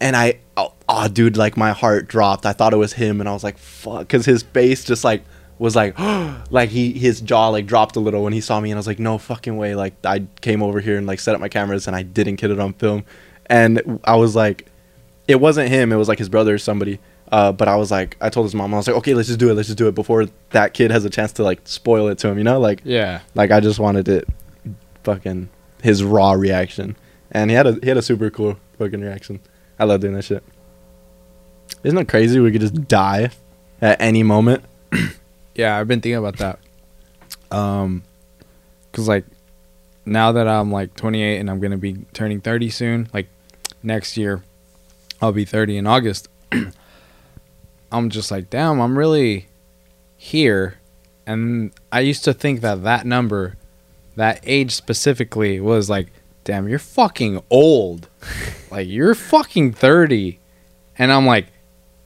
[0.00, 2.46] and I, oh, oh dude, like my heart dropped.
[2.46, 5.24] I thought it was him, and I was like, fuck, because his face just like
[5.58, 5.98] was like
[6.50, 8.86] like he his jaw like dropped a little when he saw me and I was
[8.86, 11.88] like no fucking way like I came over here and like set up my cameras
[11.88, 13.04] and I didn't get it on film
[13.46, 14.66] and I was like
[15.26, 18.16] it wasn't him it was like his brother or somebody uh, but I was like
[18.20, 19.88] I told his mom I was like okay let's just do it let's just do
[19.88, 22.58] it before that kid has a chance to like spoil it to him you know
[22.60, 23.20] like Yeah.
[23.34, 24.26] like I just wanted it
[25.04, 25.48] fucking
[25.82, 26.96] his raw reaction
[27.30, 29.40] and he had a he had a super cool fucking reaction
[29.78, 30.42] I love doing that shit
[31.84, 33.30] isn't it crazy we could just die
[33.80, 34.64] at any moment.
[35.54, 36.58] Yeah, I've been thinking about that.
[37.50, 38.02] Um,
[38.92, 39.24] cause like
[40.06, 43.28] now that I'm like 28 and I'm gonna be turning 30 soon, like
[43.82, 44.42] next year,
[45.20, 46.28] I'll be 30 in August.
[47.90, 49.46] I'm just like, damn, I'm really
[50.16, 50.78] here,
[51.26, 53.56] and I used to think that that number,
[54.16, 56.08] that age specifically, was like,
[56.44, 58.08] damn, you're fucking old,
[58.70, 60.38] like you're fucking 30,
[60.98, 61.46] and I'm like.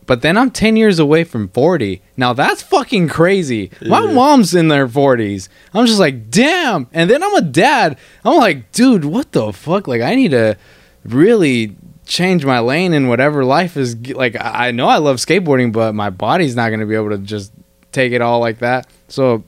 [0.05, 2.03] But then I'm 10 years away from 40.
[2.17, 3.71] Now that's fucking crazy.
[3.87, 4.13] My Yeah.
[4.13, 5.49] mom's in their 40s.
[5.73, 6.89] I'm just like, damn.
[6.93, 7.97] And then I'm a dad.
[8.25, 9.87] I'm like, dude, what the fuck?
[9.87, 10.57] Like, I need to
[11.05, 11.77] really
[12.13, 13.97] change my lane in whatever life is.
[14.09, 17.09] Like, I I know I love skateboarding, but my body's not going to be able
[17.11, 17.53] to just
[17.91, 18.87] take it all like that.
[19.09, 19.45] So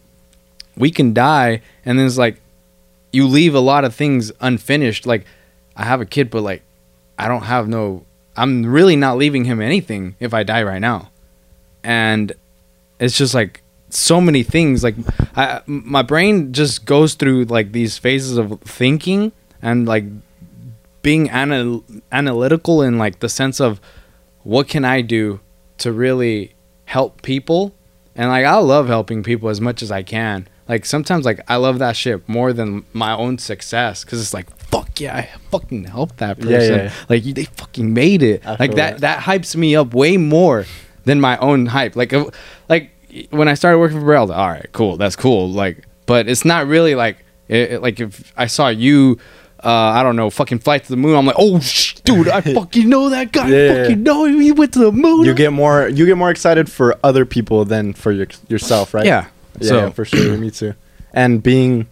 [0.75, 1.61] we can die.
[1.85, 2.41] And then it's like,
[3.13, 5.05] you leave a lot of things unfinished.
[5.05, 5.27] Like,
[5.77, 6.63] I have a kid, but like,
[7.19, 8.05] I don't have no.
[8.37, 11.11] I'm really not leaving him anything if I die right now,
[11.85, 12.33] and
[12.99, 14.83] it's just like so many things.
[14.83, 14.97] Like,
[15.37, 19.31] I my brain just goes through like these phases of thinking
[19.63, 20.05] and like
[21.05, 23.81] being anal- analytical in like the sense of
[24.43, 25.39] what can I do
[25.79, 26.55] to really
[26.87, 27.75] help people,
[28.17, 30.49] and like I love helping people as much as I can.
[30.69, 34.49] Like sometimes like I love that shit more than my own success because it's like
[34.57, 36.53] fuck yeah I fucking helped that person.
[36.53, 36.93] Yeah, yeah, yeah.
[37.09, 38.45] Like they fucking made it.
[38.47, 39.01] I Like that, that.
[39.01, 40.65] that hypes me up way more
[41.05, 41.97] than my own hype.
[41.97, 42.31] Like uh,
[42.71, 42.91] like
[43.31, 45.51] when I started working for Braille, all right, cool, that's cool.
[45.51, 49.19] Like, but it's not really like it- like if I saw you.
[49.65, 51.17] Uh, I don't know, fucking flight to the moon.
[51.17, 53.49] I'm like, oh, sh- dude, I fucking know that guy.
[53.49, 54.41] Yeah, I yeah, fucking know him.
[54.41, 55.25] He went to the moon.
[55.25, 59.07] You get more you get more excited for other people than for your, yourself, right?
[59.07, 59.29] yeah.
[59.61, 60.37] Yeah, so yeah, for sure.
[60.37, 60.75] Me too.
[61.13, 61.87] And being,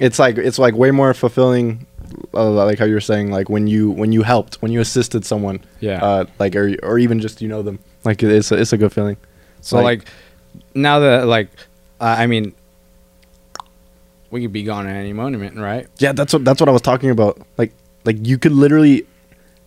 [0.00, 1.86] it's like it's like way more fulfilling,
[2.34, 5.24] uh, like how you were saying, like when you when you helped, when you assisted
[5.24, 6.02] someone, yeah.
[6.02, 8.92] uh, like or or even just you know them, like it's a, it's a good
[8.92, 9.16] feeling.
[9.60, 10.06] So like,
[10.74, 11.48] now that like
[12.00, 12.54] uh, I mean,
[14.30, 15.86] we could be gone at any moment, right?
[15.98, 17.40] Yeah, that's what that's what I was talking about.
[17.58, 17.72] Like
[18.04, 19.06] like you could literally,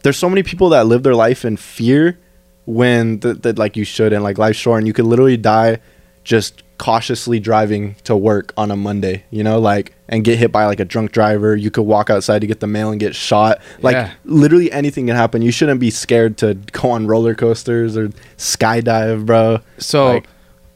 [0.04, 2.18] there's so many people that live their life in fear
[2.66, 5.80] when that like you should and like life's short and you could literally die
[6.24, 10.66] just cautiously driving to work on a Monday, you know, like and get hit by
[10.66, 11.56] like a drunk driver.
[11.56, 13.60] You could walk outside to get the mail and get shot.
[13.82, 14.12] Like Yeah.
[14.26, 15.42] literally anything can happen.
[15.42, 19.60] You shouldn't be scared to go on roller coasters or skydive, bro.
[19.78, 20.28] So, Like-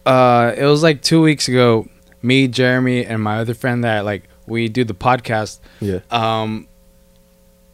[0.05, 1.87] uh, it was like two weeks ago.
[2.21, 5.59] Me, Jeremy, and my other friend that like we do the podcast.
[5.79, 5.99] Yeah.
[6.09, 6.67] Um,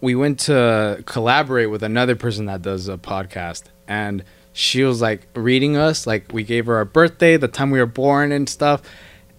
[0.01, 5.27] we went to collaborate with another person that does a podcast, and she was like
[5.35, 6.05] reading us.
[6.05, 8.81] Like we gave her our birthday, the time we were born, and stuff,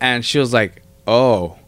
[0.01, 1.59] and she was like, "Oh,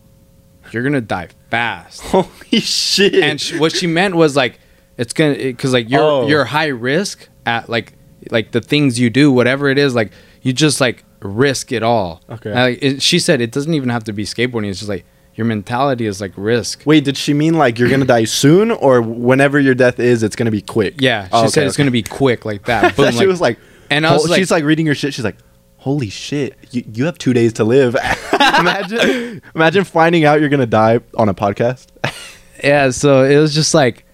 [0.72, 3.14] you're gonna die fast." Holy shit.
[3.14, 4.58] and she, what she meant was like
[4.96, 6.26] it's gonna because like you're Oh.
[6.26, 7.92] you're high risk at like
[8.30, 10.10] like the things you do whatever it is like
[10.42, 12.52] you just like risk at all Okay.
[12.54, 15.44] Like, it, she said it doesn't even have to be skateboarding it's just like your
[15.44, 19.60] mentality is like risk Wait, did she mean like you're gonna die soon, or whenever
[19.60, 20.94] your death is, it's gonna be quick?
[20.98, 23.40] yeah she Oh, okay, said it's gonna be quick like that Boom, she like- was
[23.40, 23.58] like,
[23.90, 25.12] and I was like- she's like reading her shit.
[25.12, 25.36] She's like,
[25.76, 27.94] holy shit, you, you have two days to live.
[28.58, 31.86] imagine, imagine finding out you're gonna die on a podcast.
[32.64, 34.06] yeah so it was just like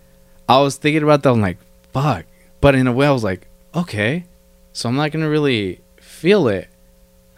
[0.48, 1.58] i was thinking about that i'm like
[1.92, 2.24] fuck
[2.60, 4.24] but in a way i was like okay
[4.72, 6.68] so i'm not gonna really feel it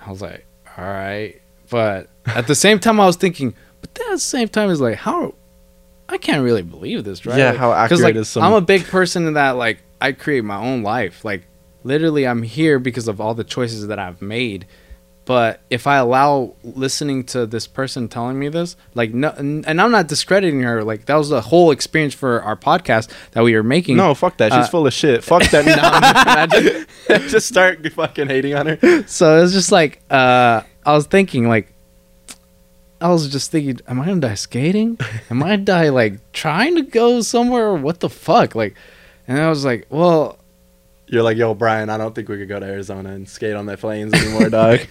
[0.06, 0.46] i was like
[0.78, 1.40] all right
[1.70, 4.80] but at the same time i was thinking but then at the same time it's
[4.80, 5.34] like how
[6.08, 7.38] i can't really believe this right?
[7.38, 10.12] Yeah, Like, how accurate like, is some- i'm a big person in that like i
[10.12, 11.24] create my own life.
[11.24, 11.46] Like
[11.82, 14.66] literally i'm here because of all the choices that i've made
[15.26, 19.90] but if I allow listening to this person telling me this, like no, and I'm
[19.90, 20.84] not discrediting her.
[20.84, 23.96] Like that was the whole experience for our podcast that we were making.
[23.96, 24.52] No, fuck that.
[24.52, 25.24] She's Uh, full of shit.
[25.24, 25.64] Fuck that.
[27.08, 29.04] no, imagine just start fucking hating on her.
[29.06, 31.72] So it was just like uh, I was thinking, like
[33.00, 34.98] I was just thinking, am I gonna die skating?
[35.30, 37.66] Am I gonna die like trying to go somewhere?
[37.68, 38.54] Or what the fuck?
[38.54, 38.74] Like,
[39.28, 40.38] and I was like, well,
[41.06, 41.90] You're like, yo, Bryan.
[41.90, 44.80] I don't think we could go to Arizona and skate on the plains anymore, dog.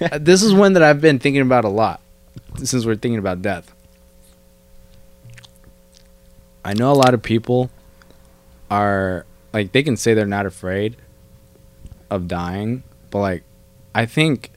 [0.00, 2.00] Uh, this is one that I've been thinking about a lot
[2.62, 3.72] since we're thinking about death.
[6.64, 7.70] I know a lot of people
[8.70, 10.96] are like they can say they're not afraid
[12.10, 13.44] of dying, but like
[13.94, 14.50] I think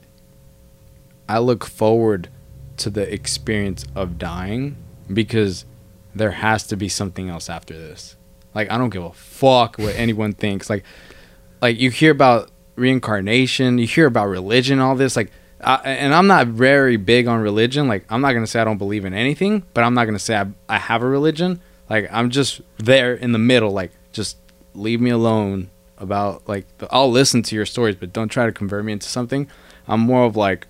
[1.29, 2.29] I look forward
[2.77, 4.75] to the experience of dying
[5.13, 5.65] because
[6.15, 8.16] there has to be something else after this.
[8.57, 10.67] Like I don't give a fuck what anyone thinks.
[10.67, 10.83] Like
[11.61, 15.31] like you hear about reincarnation, you hear about religion, all this like
[15.61, 17.87] I, and I'm not very big on religion.
[17.87, 20.35] Like I'm not gonna say I don't believe in anything, but I'm not gonna say
[20.35, 21.61] I, I have a religion.
[21.87, 23.69] Like I'm just there in the middle.
[23.69, 24.37] Like just
[24.73, 28.51] leave me alone about like the, I'll listen to your stories, but don't try to
[28.51, 29.47] convert me into something.
[29.87, 30.65] I'm more of like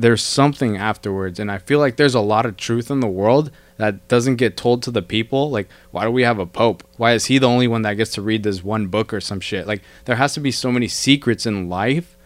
[0.00, 3.50] there's something afterwards, and I feel like there's a lot of truth in the world
[3.76, 5.50] that doesn't get told to the people.
[5.50, 6.82] Like, why do we have a pope?
[6.96, 9.40] Why is he the only one that gets to read this one book or some
[9.40, 9.66] shit?
[9.66, 12.16] Like, there has to be so many secrets in life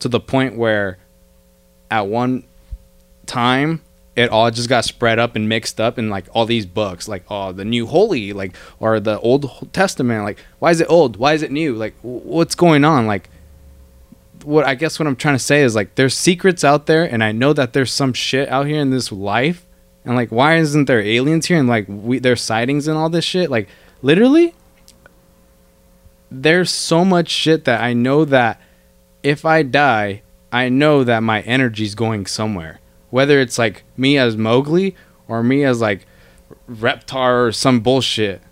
[0.00, 0.98] to the point where
[1.90, 2.44] at one
[3.26, 3.80] time
[4.16, 7.24] it all just got spread up and mixed up in like all these books like
[7.30, 11.32] oh the new holy like or the old testament like why is it old why
[11.32, 13.28] is it new like what's going on like
[14.44, 17.22] what i guess what i'm trying to say is like there's secrets out there and
[17.22, 19.66] i know that there's some shit out here in this life
[20.04, 23.24] and like why isn't there aliens here and like we there's sightings and all this
[23.24, 23.68] shit like
[24.02, 24.54] literally
[26.30, 28.60] there's so much shit that i know that
[29.22, 30.22] if i die
[30.52, 32.80] i know that my energy's going somewhere
[33.14, 34.96] whether it's like me as Mogely
[35.28, 36.04] or me as like
[36.68, 38.42] Reptar or some bullshit.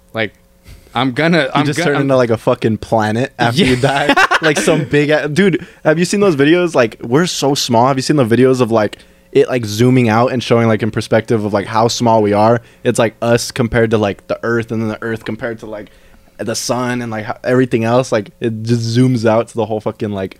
[0.94, 1.44] I'm gonna.
[1.44, 4.14] You I'm just gonna, turn into like a fucking planet after you die.
[4.42, 5.66] like some big a- dude.
[5.84, 6.74] Have you seen those videos?
[6.74, 7.86] Like we're so small.
[7.88, 8.98] Have you seen the videos of like
[9.32, 12.60] it like zooming out and showing like in perspective of like how small we are?
[12.84, 15.90] It's like us compared to like the Earth, and then the Earth compared to like
[16.38, 18.12] the sun and like everything else.
[18.12, 20.38] Like it just zooms out to the whole fucking like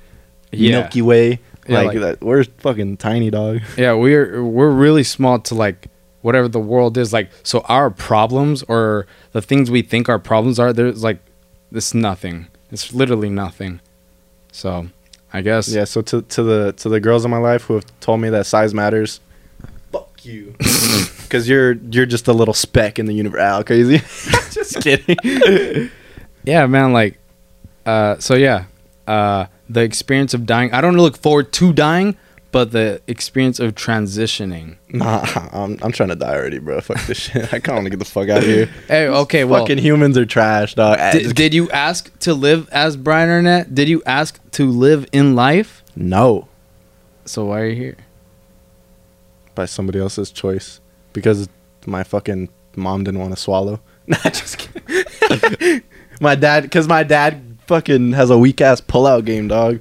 [0.51, 0.81] Yeah.
[0.81, 1.41] Milky Way.
[1.69, 3.61] Yeah, like, like- we're fucking tiny, dog.
[3.77, 5.87] yeah, we're we're really small to like
[6.23, 7.13] whatever the world is.
[7.13, 11.19] Like so, our problems or the things we think our problems are, there's like
[11.71, 12.49] it's nothing.
[12.71, 13.81] It's literally nothing.
[14.51, 14.89] So
[15.33, 15.85] I guess Yeah.
[15.85, 18.47] So to to the to the girls in my life who have told me that
[18.47, 19.21] size matters,
[19.93, 20.55] fuck you,
[21.23, 23.41] because you're you're just a little speck in the universe.
[23.41, 23.99] Al, crazy.
[24.51, 25.91] just kidding.
[26.45, 27.19] yeah man like
[27.87, 28.65] uh so yeah
[29.07, 32.17] uh the experience of dying i don't look forward to dying
[32.53, 36.81] but the experience of transitioning nah, I'm I'm trying to die already, bro.
[36.81, 37.45] Fuck this shit.
[37.53, 38.67] I kind of want to get the fuck out of here.
[38.89, 40.99] hey okay well Fucking humans are trash, dog.
[41.01, 45.07] Ah, did, did you ask to live as Bryan Arnett did you ask to live
[45.13, 46.49] in life no,
[47.25, 47.97] so why are you here
[49.55, 50.81] by somebody else's choice
[51.13, 51.49] because
[51.87, 53.81] my fucking mom didn't want to swallow.
[54.05, 55.83] Nah, just kidding.
[56.21, 59.79] my dad, because my dad fucking has a weak ass pullout game, dog.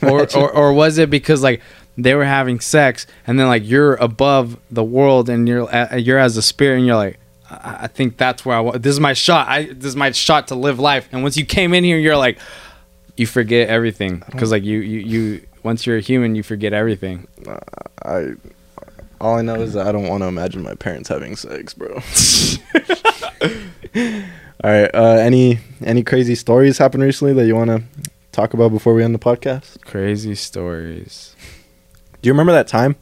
[0.00, 1.60] or, or or was it because like
[1.98, 6.18] they were having sex and then like you're above the world and you're a- you're
[6.18, 7.18] as a spirit and you're like
[7.50, 10.10] I, I think that's where I want this is my shot I this is my
[10.12, 12.38] shot to live life and once you came in here you're like
[13.16, 17.26] you forget everything because like you you you once you're a human you forget everything
[18.04, 18.32] I
[19.20, 21.94] all I know is that I don't want to imagine my parents having sex, bro.
[23.94, 24.90] all right.
[24.92, 27.82] Uh, any any crazy stories happened recently that you want to
[28.32, 29.80] talk about before we end the podcast?
[29.82, 31.31] crazy stories
[32.22, 32.94] Do you remember that time?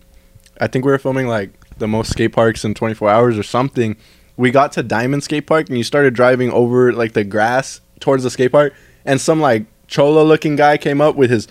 [0.60, 3.96] I think we were filming like the most skate parks in 24 hours or something.
[4.38, 8.24] We got to Diamond Skate Park and you started driving over like the grass towards
[8.24, 8.72] the skate park,
[9.04, 11.46] and some like cholo looking guy came up with his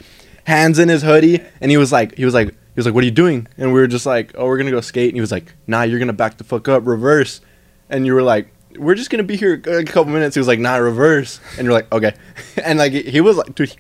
[0.46, 3.04] hands in his hoodie, and he was like, he was like, he was like, "What
[3.04, 5.22] are you doing?" And we were just like, "Oh, we're gonna go skate." And he
[5.22, 7.42] was like, "Nah, you're gonna back the fuck up, reverse."
[7.90, 8.48] And you were like,
[8.78, 11.74] "We're just gonna be here a couple minutes." He was like, "Nah, reverse." And you're
[11.74, 12.14] like, "Okay."
[12.64, 13.76] And like he was like, dude.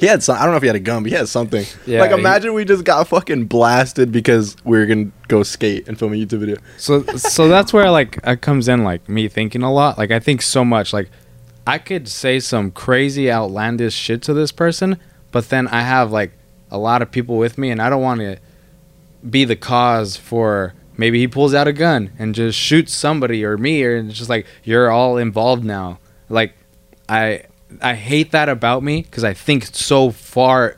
[0.00, 0.36] He had some.
[0.36, 1.64] I don't know if he had a gun, but he had something.
[1.86, 5.86] Yeah, like he- imagine we just got fucking blasted because we were gonna go skate
[5.86, 6.56] and film a YouTube video.
[6.78, 10.18] so so that's where like it comes in like me thinking a lot like i
[10.18, 11.08] think so much like
[11.66, 14.98] i could say some crazy outlandish shit to this person
[15.30, 16.32] but then i have like
[16.70, 18.36] a lot of people with me and i don't want to
[19.28, 23.56] be the cause for maybe he pulls out a gun and just shoots somebody or
[23.56, 25.98] me or it's just like you're all involved now
[26.28, 26.54] like
[27.08, 27.42] i
[27.82, 30.76] i hate that about me because i think so far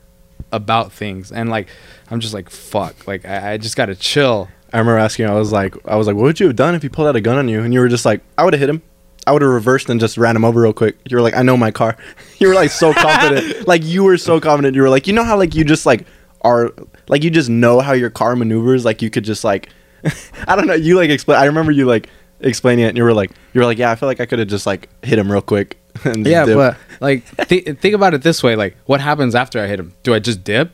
[0.50, 1.68] about things and like
[2.10, 5.26] i'm just like fuck like i, I just gotta chill I remember asking.
[5.26, 7.16] I was like, I was like, what would you have done if he pulled out
[7.16, 7.62] a gun on you?
[7.62, 8.82] And you were just like, I would have hit him.
[9.26, 10.96] I would have reversed and just ran him over real quick.
[11.08, 11.96] You were like, I know my car.
[12.38, 13.66] you were like so confident.
[13.68, 14.74] like you were so confident.
[14.74, 16.06] You were like, you know how like you just like
[16.40, 16.72] are
[17.08, 18.84] like you just know how your car maneuvers.
[18.84, 19.68] Like you could just like,
[20.48, 20.74] I don't know.
[20.74, 21.38] You like explain.
[21.38, 22.08] I remember you like
[22.40, 24.40] explaining it, and you were like, you were like, yeah, I feel like I could
[24.40, 25.78] have just like hit him real quick.
[26.04, 29.60] and yeah, dip." but like th- think about it this way: like, what happens after
[29.60, 29.92] I hit him?
[30.02, 30.72] Do I just dip?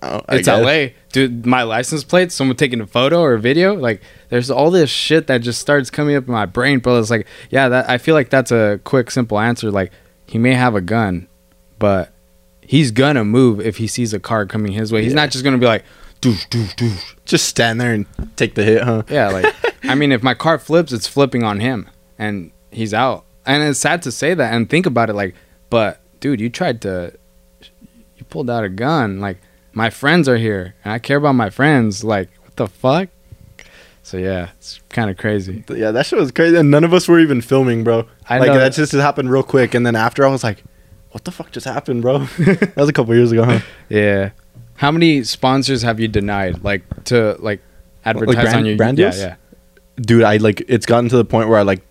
[0.00, 0.46] Oh, I It's.
[0.48, 0.88] LA.
[1.10, 4.90] Dude, my license plate, someone taking a photo or a video, like there's all this
[4.90, 6.98] shit that just starts coming up in my brain, bro.
[7.00, 9.70] It's like, yeah, that I feel like that's a quick, simple answer.
[9.72, 9.90] Like,
[10.26, 11.26] he may have a gun,
[11.80, 12.12] but
[12.60, 15.02] he's gonna move if he sees a car coming his way.
[15.02, 15.16] He's Yeah.
[15.22, 15.84] not just gonna be like,
[16.20, 17.14] doosh, doosh, doosh.
[17.24, 18.06] Just stand there and
[18.36, 19.02] take the hit, huh?
[19.08, 19.52] Yeah, like
[19.84, 21.88] I mean, if my car flips, it's flipping on him,
[22.18, 23.24] and he's out.
[23.48, 25.34] And it's sad to say that and think about it, like,
[25.70, 27.14] but dude, you tried to,
[28.16, 29.20] you pulled out a gun.
[29.20, 29.38] Like,
[29.72, 32.04] my friends are here, and I care about my friends.
[32.04, 33.08] Like, what the fuck?
[34.02, 35.64] So yeah, it's kind of crazy.
[35.68, 36.56] Yeah, that shit was crazy.
[36.56, 38.06] And none of us were even filming, bro.
[38.28, 38.58] I like know.
[38.58, 39.74] that just happened real quick.
[39.74, 40.64] And then after, I was like,
[41.10, 42.18] what the fuck just happened, bro?
[42.38, 43.60] that was a couple years ago, huh?
[43.88, 44.30] Yeah.
[44.76, 46.62] How many sponsors have you denied?
[46.62, 47.60] Like to like
[48.04, 49.36] advertise brand- on your brand yeah, yeah.
[49.96, 51.82] Dude, I like it's gotten to the point where I like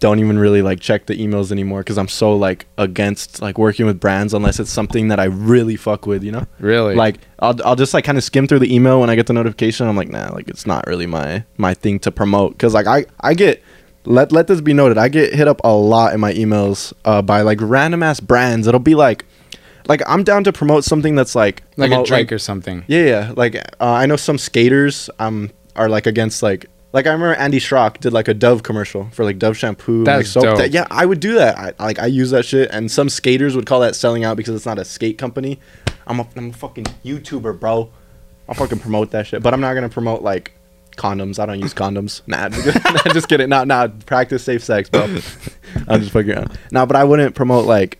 [0.00, 3.86] don't even really like check the emails anymore because I'm so like against like working
[3.86, 6.46] with brands unless it's something that I really fuck with, you know?
[6.58, 6.94] Really?
[6.94, 9.34] Like I'll I'll just like kind of skim through the email when I get the
[9.34, 9.86] notification.
[9.86, 13.04] I'm like, nah, like it's not really my my thing to promote because like I
[13.20, 13.62] I get
[14.06, 14.96] let let this be noted.
[14.96, 18.66] I get hit up a lot in my emails uh, by like random ass brands.
[18.66, 19.26] It'll be like
[19.86, 22.84] like I'm down to promote something that's like like a promote, drink or something.
[22.86, 23.32] yeah, yeah.
[23.36, 27.58] Like uh, I know some skaters um are like against like like I remember Andy
[27.60, 29.98] Schrock did like a Dove commercial for like Dove shampoo.
[29.98, 30.42] and, like, That's soap.
[30.44, 30.58] dope.
[30.58, 31.58] That- yeah, I would do that.
[31.58, 34.54] I like I use that shit, and some skaters would call that selling out because
[34.54, 35.58] it's not a skate company.
[36.06, 37.90] I'm a I'm a fucking YouTuber, bro.
[38.48, 40.52] I'll fucking promote that shit, but I'm not gonna promote like
[40.96, 41.38] condoms.
[41.38, 42.22] I don't use condoms.
[42.26, 42.48] Nah,
[43.12, 43.48] just kidding.
[43.48, 43.86] Nah, nah.
[44.06, 45.02] Practice safe sex, bro.
[45.88, 46.58] I'm just fucking around.
[46.72, 47.98] Nah, but I wouldn't promote like.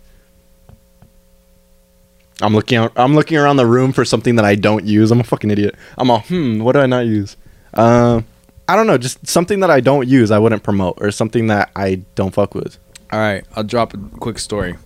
[2.43, 5.11] I'm looking out, I'm looking around the room for something that I don't use.
[5.11, 5.75] I'm a fucking idiot.
[5.99, 7.37] I'm all, hmm, what do I not use?
[7.75, 8.25] Um,
[8.73, 10.31] I don't know, just something that I don't use.
[10.31, 12.79] I wouldn't promote, or something that I don't fuck with.
[13.13, 14.77] All right, I'll drop a quick story,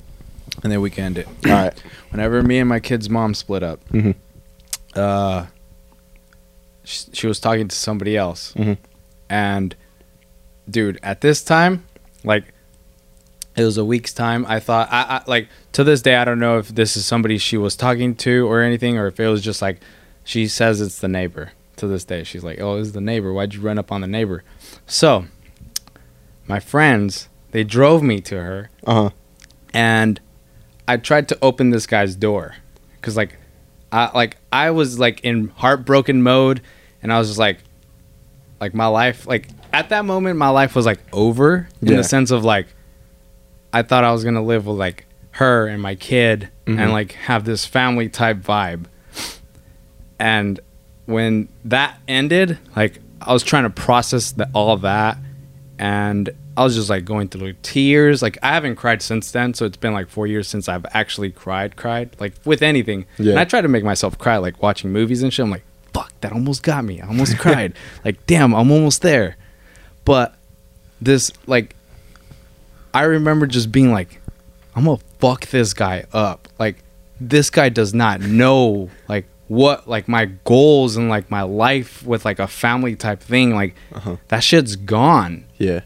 [0.62, 1.28] and then we can end it.
[1.47, 1.82] All right.
[2.11, 4.14] Whenever me and my kid's mom split up, Mhm.
[4.95, 5.47] uh,
[6.85, 8.78] she, she was talking to somebody else, Mhm.
[9.28, 9.74] and
[10.70, 11.85] dude, at this time,
[12.24, 12.45] like,
[13.57, 14.45] it was a week's time.
[14.49, 17.39] I thought, I, I like to this day, I don't know if this is somebody
[17.39, 19.80] she was talking to or anything, or if it was just like
[20.24, 21.53] she says it's the neighbor.
[21.76, 23.32] To this day, she's like, "Oh, is the neighbor.
[23.32, 24.44] Why'd you run up on the neighbor?"
[24.86, 25.26] So,
[26.46, 29.10] my friends, they drove me to her, Uh huh.
[29.72, 30.20] and
[30.86, 32.54] I tried to open this guy's door
[32.96, 33.38] because like
[33.90, 36.60] I like I was like in heartbroken mode
[37.02, 37.58] and I was just like
[38.60, 41.96] like my life like at that moment my life was like over in Yeah.
[41.96, 42.66] the sense of like
[43.72, 46.78] I thought I was gonna live with like her and my kid Mhm.
[46.78, 48.84] and like have this family type vibe
[50.18, 50.60] and
[51.07, 55.18] when that ended like I was trying to process the, all that
[55.78, 58.22] and I was just like going through tears.
[58.22, 61.30] Like I haven't cried since then, so it's been like four years since I've actually
[61.30, 63.07] cried, cried like with anything.
[63.18, 63.32] Yeah.
[63.32, 65.44] And I try to make myself cry, like watching movies and shit.
[65.44, 67.00] I'm like, fuck, that almost got me.
[67.00, 67.74] I almost cried.
[68.05, 69.36] Like, damn, I'm almost there.
[70.05, 70.36] But
[71.00, 71.74] this, like,
[72.92, 74.20] I remember just being like,
[74.76, 76.48] I'm gonna fuck this guy up.
[76.59, 76.84] Like,
[77.20, 82.24] this guy does not know like what like my goals and like my life with
[82.24, 83.55] like a family type thing.
[83.55, 84.16] Like, Uh-huh.
[84.28, 85.80] that shit's gone Yeah.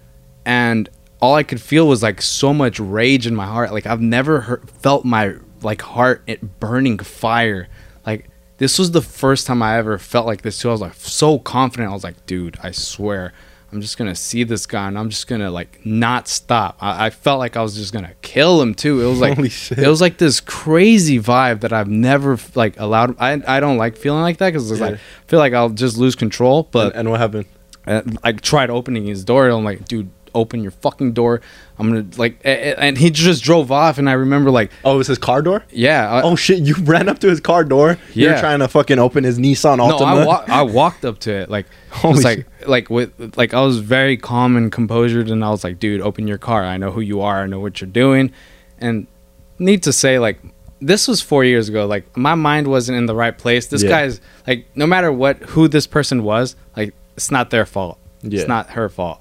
[0.46, 0.88] and
[1.20, 3.72] all I could feel was like so much rage in my heart.
[3.72, 7.66] Like I've never heard, felt my like heart it burning fire.
[8.06, 10.68] Like this was the first time I ever felt like this too.
[10.68, 11.90] I was like so confident.
[11.90, 13.32] I was like, dude, I swear,
[13.70, 16.78] I'm just gonna see this guy and I'm just gonna like not stop.
[16.80, 19.02] I, I felt like I was just gonna kill him too.
[19.02, 19.78] It was like Holy shit.
[19.78, 23.16] it was like this crazy vibe that I've never like allowed.
[23.20, 24.86] I I don't like feeling like that because it's Yeah.
[24.86, 26.68] like I feel like I'll just lose control.
[26.70, 27.46] But and, and what happened?
[27.86, 29.46] and I tried opening his door.
[29.48, 31.40] And I'm like, dude, open your fucking door.
[31.78, 33.98] I'm gonna like, and he just drove off.
[33.98, 35.64] And I remember like, Oh, it was his car door?
[35.70, 36.58] yeah, I, Oh shit!
[36.60, 37.98] You ran up to his car door.
[38.14, 38.30] Yeah.
[38.30, 40.04] You're trying to fucking open his Nissan no, Altima.
[40.22, 43.78] I, wa- I walked up to it like, Holy like, like with like I was
[43.78, 46.64] very calm and composed, and I was like, dude, open your car.
[46.64, 47.42] I know who you are.
[47.42, 48.32] I know what you're doing.
[48.78, 49.06] And
[49.58, 50.40] need to say like.
[50.80, 51.86] This was four years ago.
[51.86, 53.66] Like my mind wasn't in the right place.
[53.66, 53.88] This Yeah.
[53.88, 57.98] guy's like, no matter what, who this person was, like, it's not their fault.
[58.22, 58.38] Yeah.
[58.38, 59.20] It's not her fault.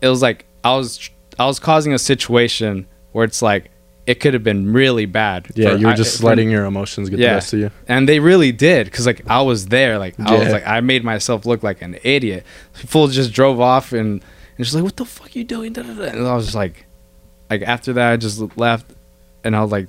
[0.00, 3.70] It was like I was I was causing a situation where it's like
[4.06, 5.46] it could have been really bad.
[5.54, 7.70] yeah, for- you were I- just for- letting your emotions get the best of you.
[7.88, 9.98] and they really did because like I was there.
[9.98, 12.44] Like I was like I made myself look like an idiot.
[12.72, 14.22] Fool just drove off and
[14.56, 16.84] and she's like, "What the fuck you doing?" And I was just like,
[17.50, 18.86] like after that, I just left,
[19.42, 19.88] and I was like,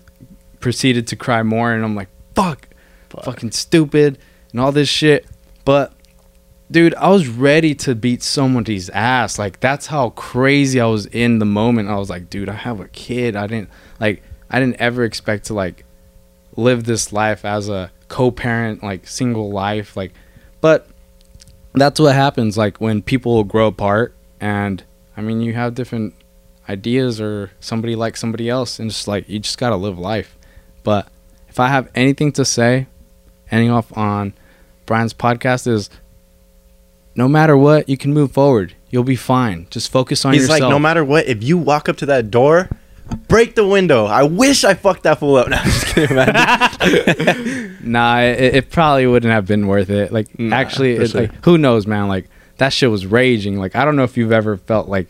[0.60, 2.70] proceeded to cry more, and I'm like, "Fuck,
[3.10, 3.26] Fuck.
[3.26, 4.18] fucking stupid,"
[4.52, 5.28] and all this shit.
[5.66, 5.94] But
[6.70, 9.38] dude, I was ready to beat somebody's ass.
[9.38, 11.90] Like that's how crazy I was in the moment.
[11.90, 13.36] I was like, dude, I have a kid.
[13.36, 15.86] I didn't like I didn't ever expect to like
[16.56, 20.14] live this life as a co-parent, like single life, like
[20.62, 20.88] but
[21.74, 24.84] that's what happens like when people grow apart and
[25.18, 26.14] I mean you have different
[26.70, 30.38] ideas or somebody like somebody else and just like you just gotta live life.
[30.84, 31.08] But
[31.50, 32.88] if I have anything to say,
[33.52, 34.34] ending off on
[34.86, 35.90] Bryan's podcast is
[37.16, 38.76] no matter what, you can move forward.
[38.90, 39.68] You'll be fine.
[39.70, 40.62] Just focus on He's yourself.
[40.62, 42.70] like, no matter what, if you walk up to that door,
[43.28, 44.06] break the window.
[44.06, 45.48] I wish I fucked that fool up.
[45.50, 47.78] No, I'm just kidding, man.
[47.84, 50.12] Nah, it, it probably wouldn't have been worth it.
[50.12, 51.22] Like, Nah, actually, for it, sure.
[51.22, 52.08] like, who knows, man?
[52.08, 53.58] Like, that shit was raging.
[53.60, 55.08] Like, I don't know if you've ever felt like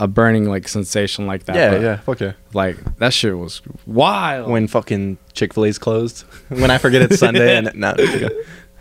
[0.00, 1.56] a burning like sensation like that.
[1.56, 2.32] yeah, yeah, fuck yeah.
[2.52, 4.48] Like that shit was wild.
[4.48, 7.94] When fucking Chick Fil A's closed, when I forget it's Sunday and no,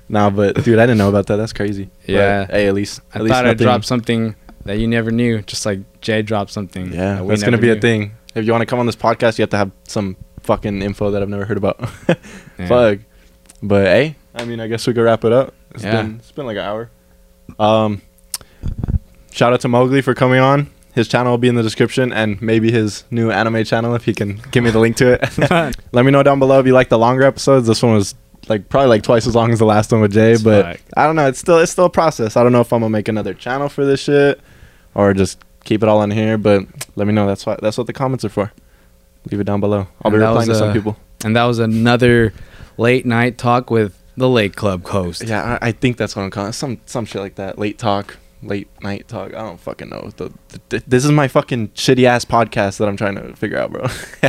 [0.09, 1.35] nah, but dude, I didn't know about that.
[1.37, 1.89] That's crazy.
[2.05, 2.45] But, Yeah.
[2.47, 4.35] hey, at least I at least thought I'd drop something
[4.65, 6.91] that you never knew, just like Jay dropped something.
[6.93, 8.11] Yeah, that that's gonna be a thing.
[8.35, 11.11] If you want to come on this podcast, you have to have some fucking info
[11.11, 11.79] that I've never heard about.
[12.59, 12.67] Yeah.
[12.67, 12.99] Fuck.
[13.61, 15.53] But hey, I mean, I guess we could wrap it up.
[15.75, 16.01] It's Yeah.
[16.01, 16.89] been it's been like an hour.
[17.59, 18.01] Um,
[19.31, 20.67] shout out to Mogely for coming on.
[20.95, 24.13] His channel will be in the description, and maybe his new anime channel if he
[24.15, 25.75] can give me the link to it.
[25.91, 27.67] Let me know down below if you like the longer episodes.
[27.67, 28.15] This one was
[28.49, 30.79] like probably like twice as long as the last one with Jay, It's but.
[30.95, 31.27] I don't know.
[31.27, 32.35] It's still it's still a process.
[32.37, 34.39] I don't know if I'm gonna make another channel for this shit
[34.95, 36.37] or just keep it all in here.
[36.37, 37.27] But let me know.
[37.27, 38.51] That's what that's what the comments are for.
[39.31, 39.87] Leave it down below.
[40.03, 40.97] I'll be And that replying to some uh, people.
[41.23, 42.33] And that was another
[42.77, 45.23] late night talk with the Lake Club host.
[45.23, 46.53] Yeah, I, I think that's what I'm calling it.
[46.53, 47.59] some some shit like that.
[47.59, 49.33] Late talk, late night talk.
[49.33, 50.11] I don't fucking know.
[50.17, 53.57] The, the, the- this is my fucking shitty ass podcast that I'm trying to figure
[53.57, 53.87] out, bro.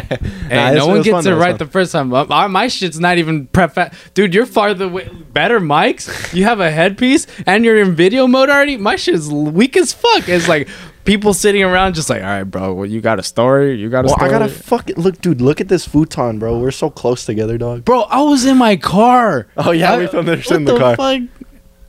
[0.49, 2.13] Hey, no one gets it right the first time.
[2.13, 3.95] Uh, My, my shit's not even prep.
[4.15, 6.33] Dude, you're farther way better mics.
[6.33, 8.77] You have a headpiece and you're in video mode already.
[8.79, 10.27] My shit's weak as fuck.
[10.29, 10.69] It's like
[11.05, 12.73] people sitting around just like, all right, bro.
[12.73, 13.79] Well, you got a story.
[13.79, 15.41] You got a well, I gotta fucking look, dude.
[15.43, 16.59] Look at this futon, bro.
[16.59, 17.85] We're so close together, dog.
[17.85, 19.49] bro, I was in my car.
[19.59, 20.97] Oh yeah, I- we filmed this in the, car.
[20.97, 21.23] Fuck?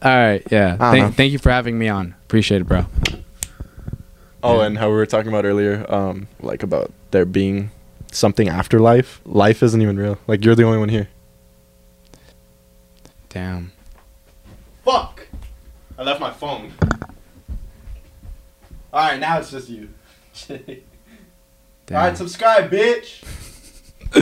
[0.02, 0.78] All right, yeah.
[0.80, 1.04] I don't know.
[1.06, 2.16] Thank, thank you for having me on.
[2.24, 2.86] Appreciate it, bro.
[4.42, 4.68] Oh, Yeah.
[4.68, 7.72] and how we were talking about earlier, um, like about there being
[8.12, 9.20] something after life.
[9.26, 10.18] Life isn't even real.
[10.28, 11.10] Like you're the only one here.
[13.30, 13.72] Damn.
[14.86, 15.28] Fuck!
[15.98, 16.72] I left my phone.
[18.92, 19.90] All right, now it's just you.
[21.86, 22.16] Damn.
[22.16, 23.24] subscribe, bitch.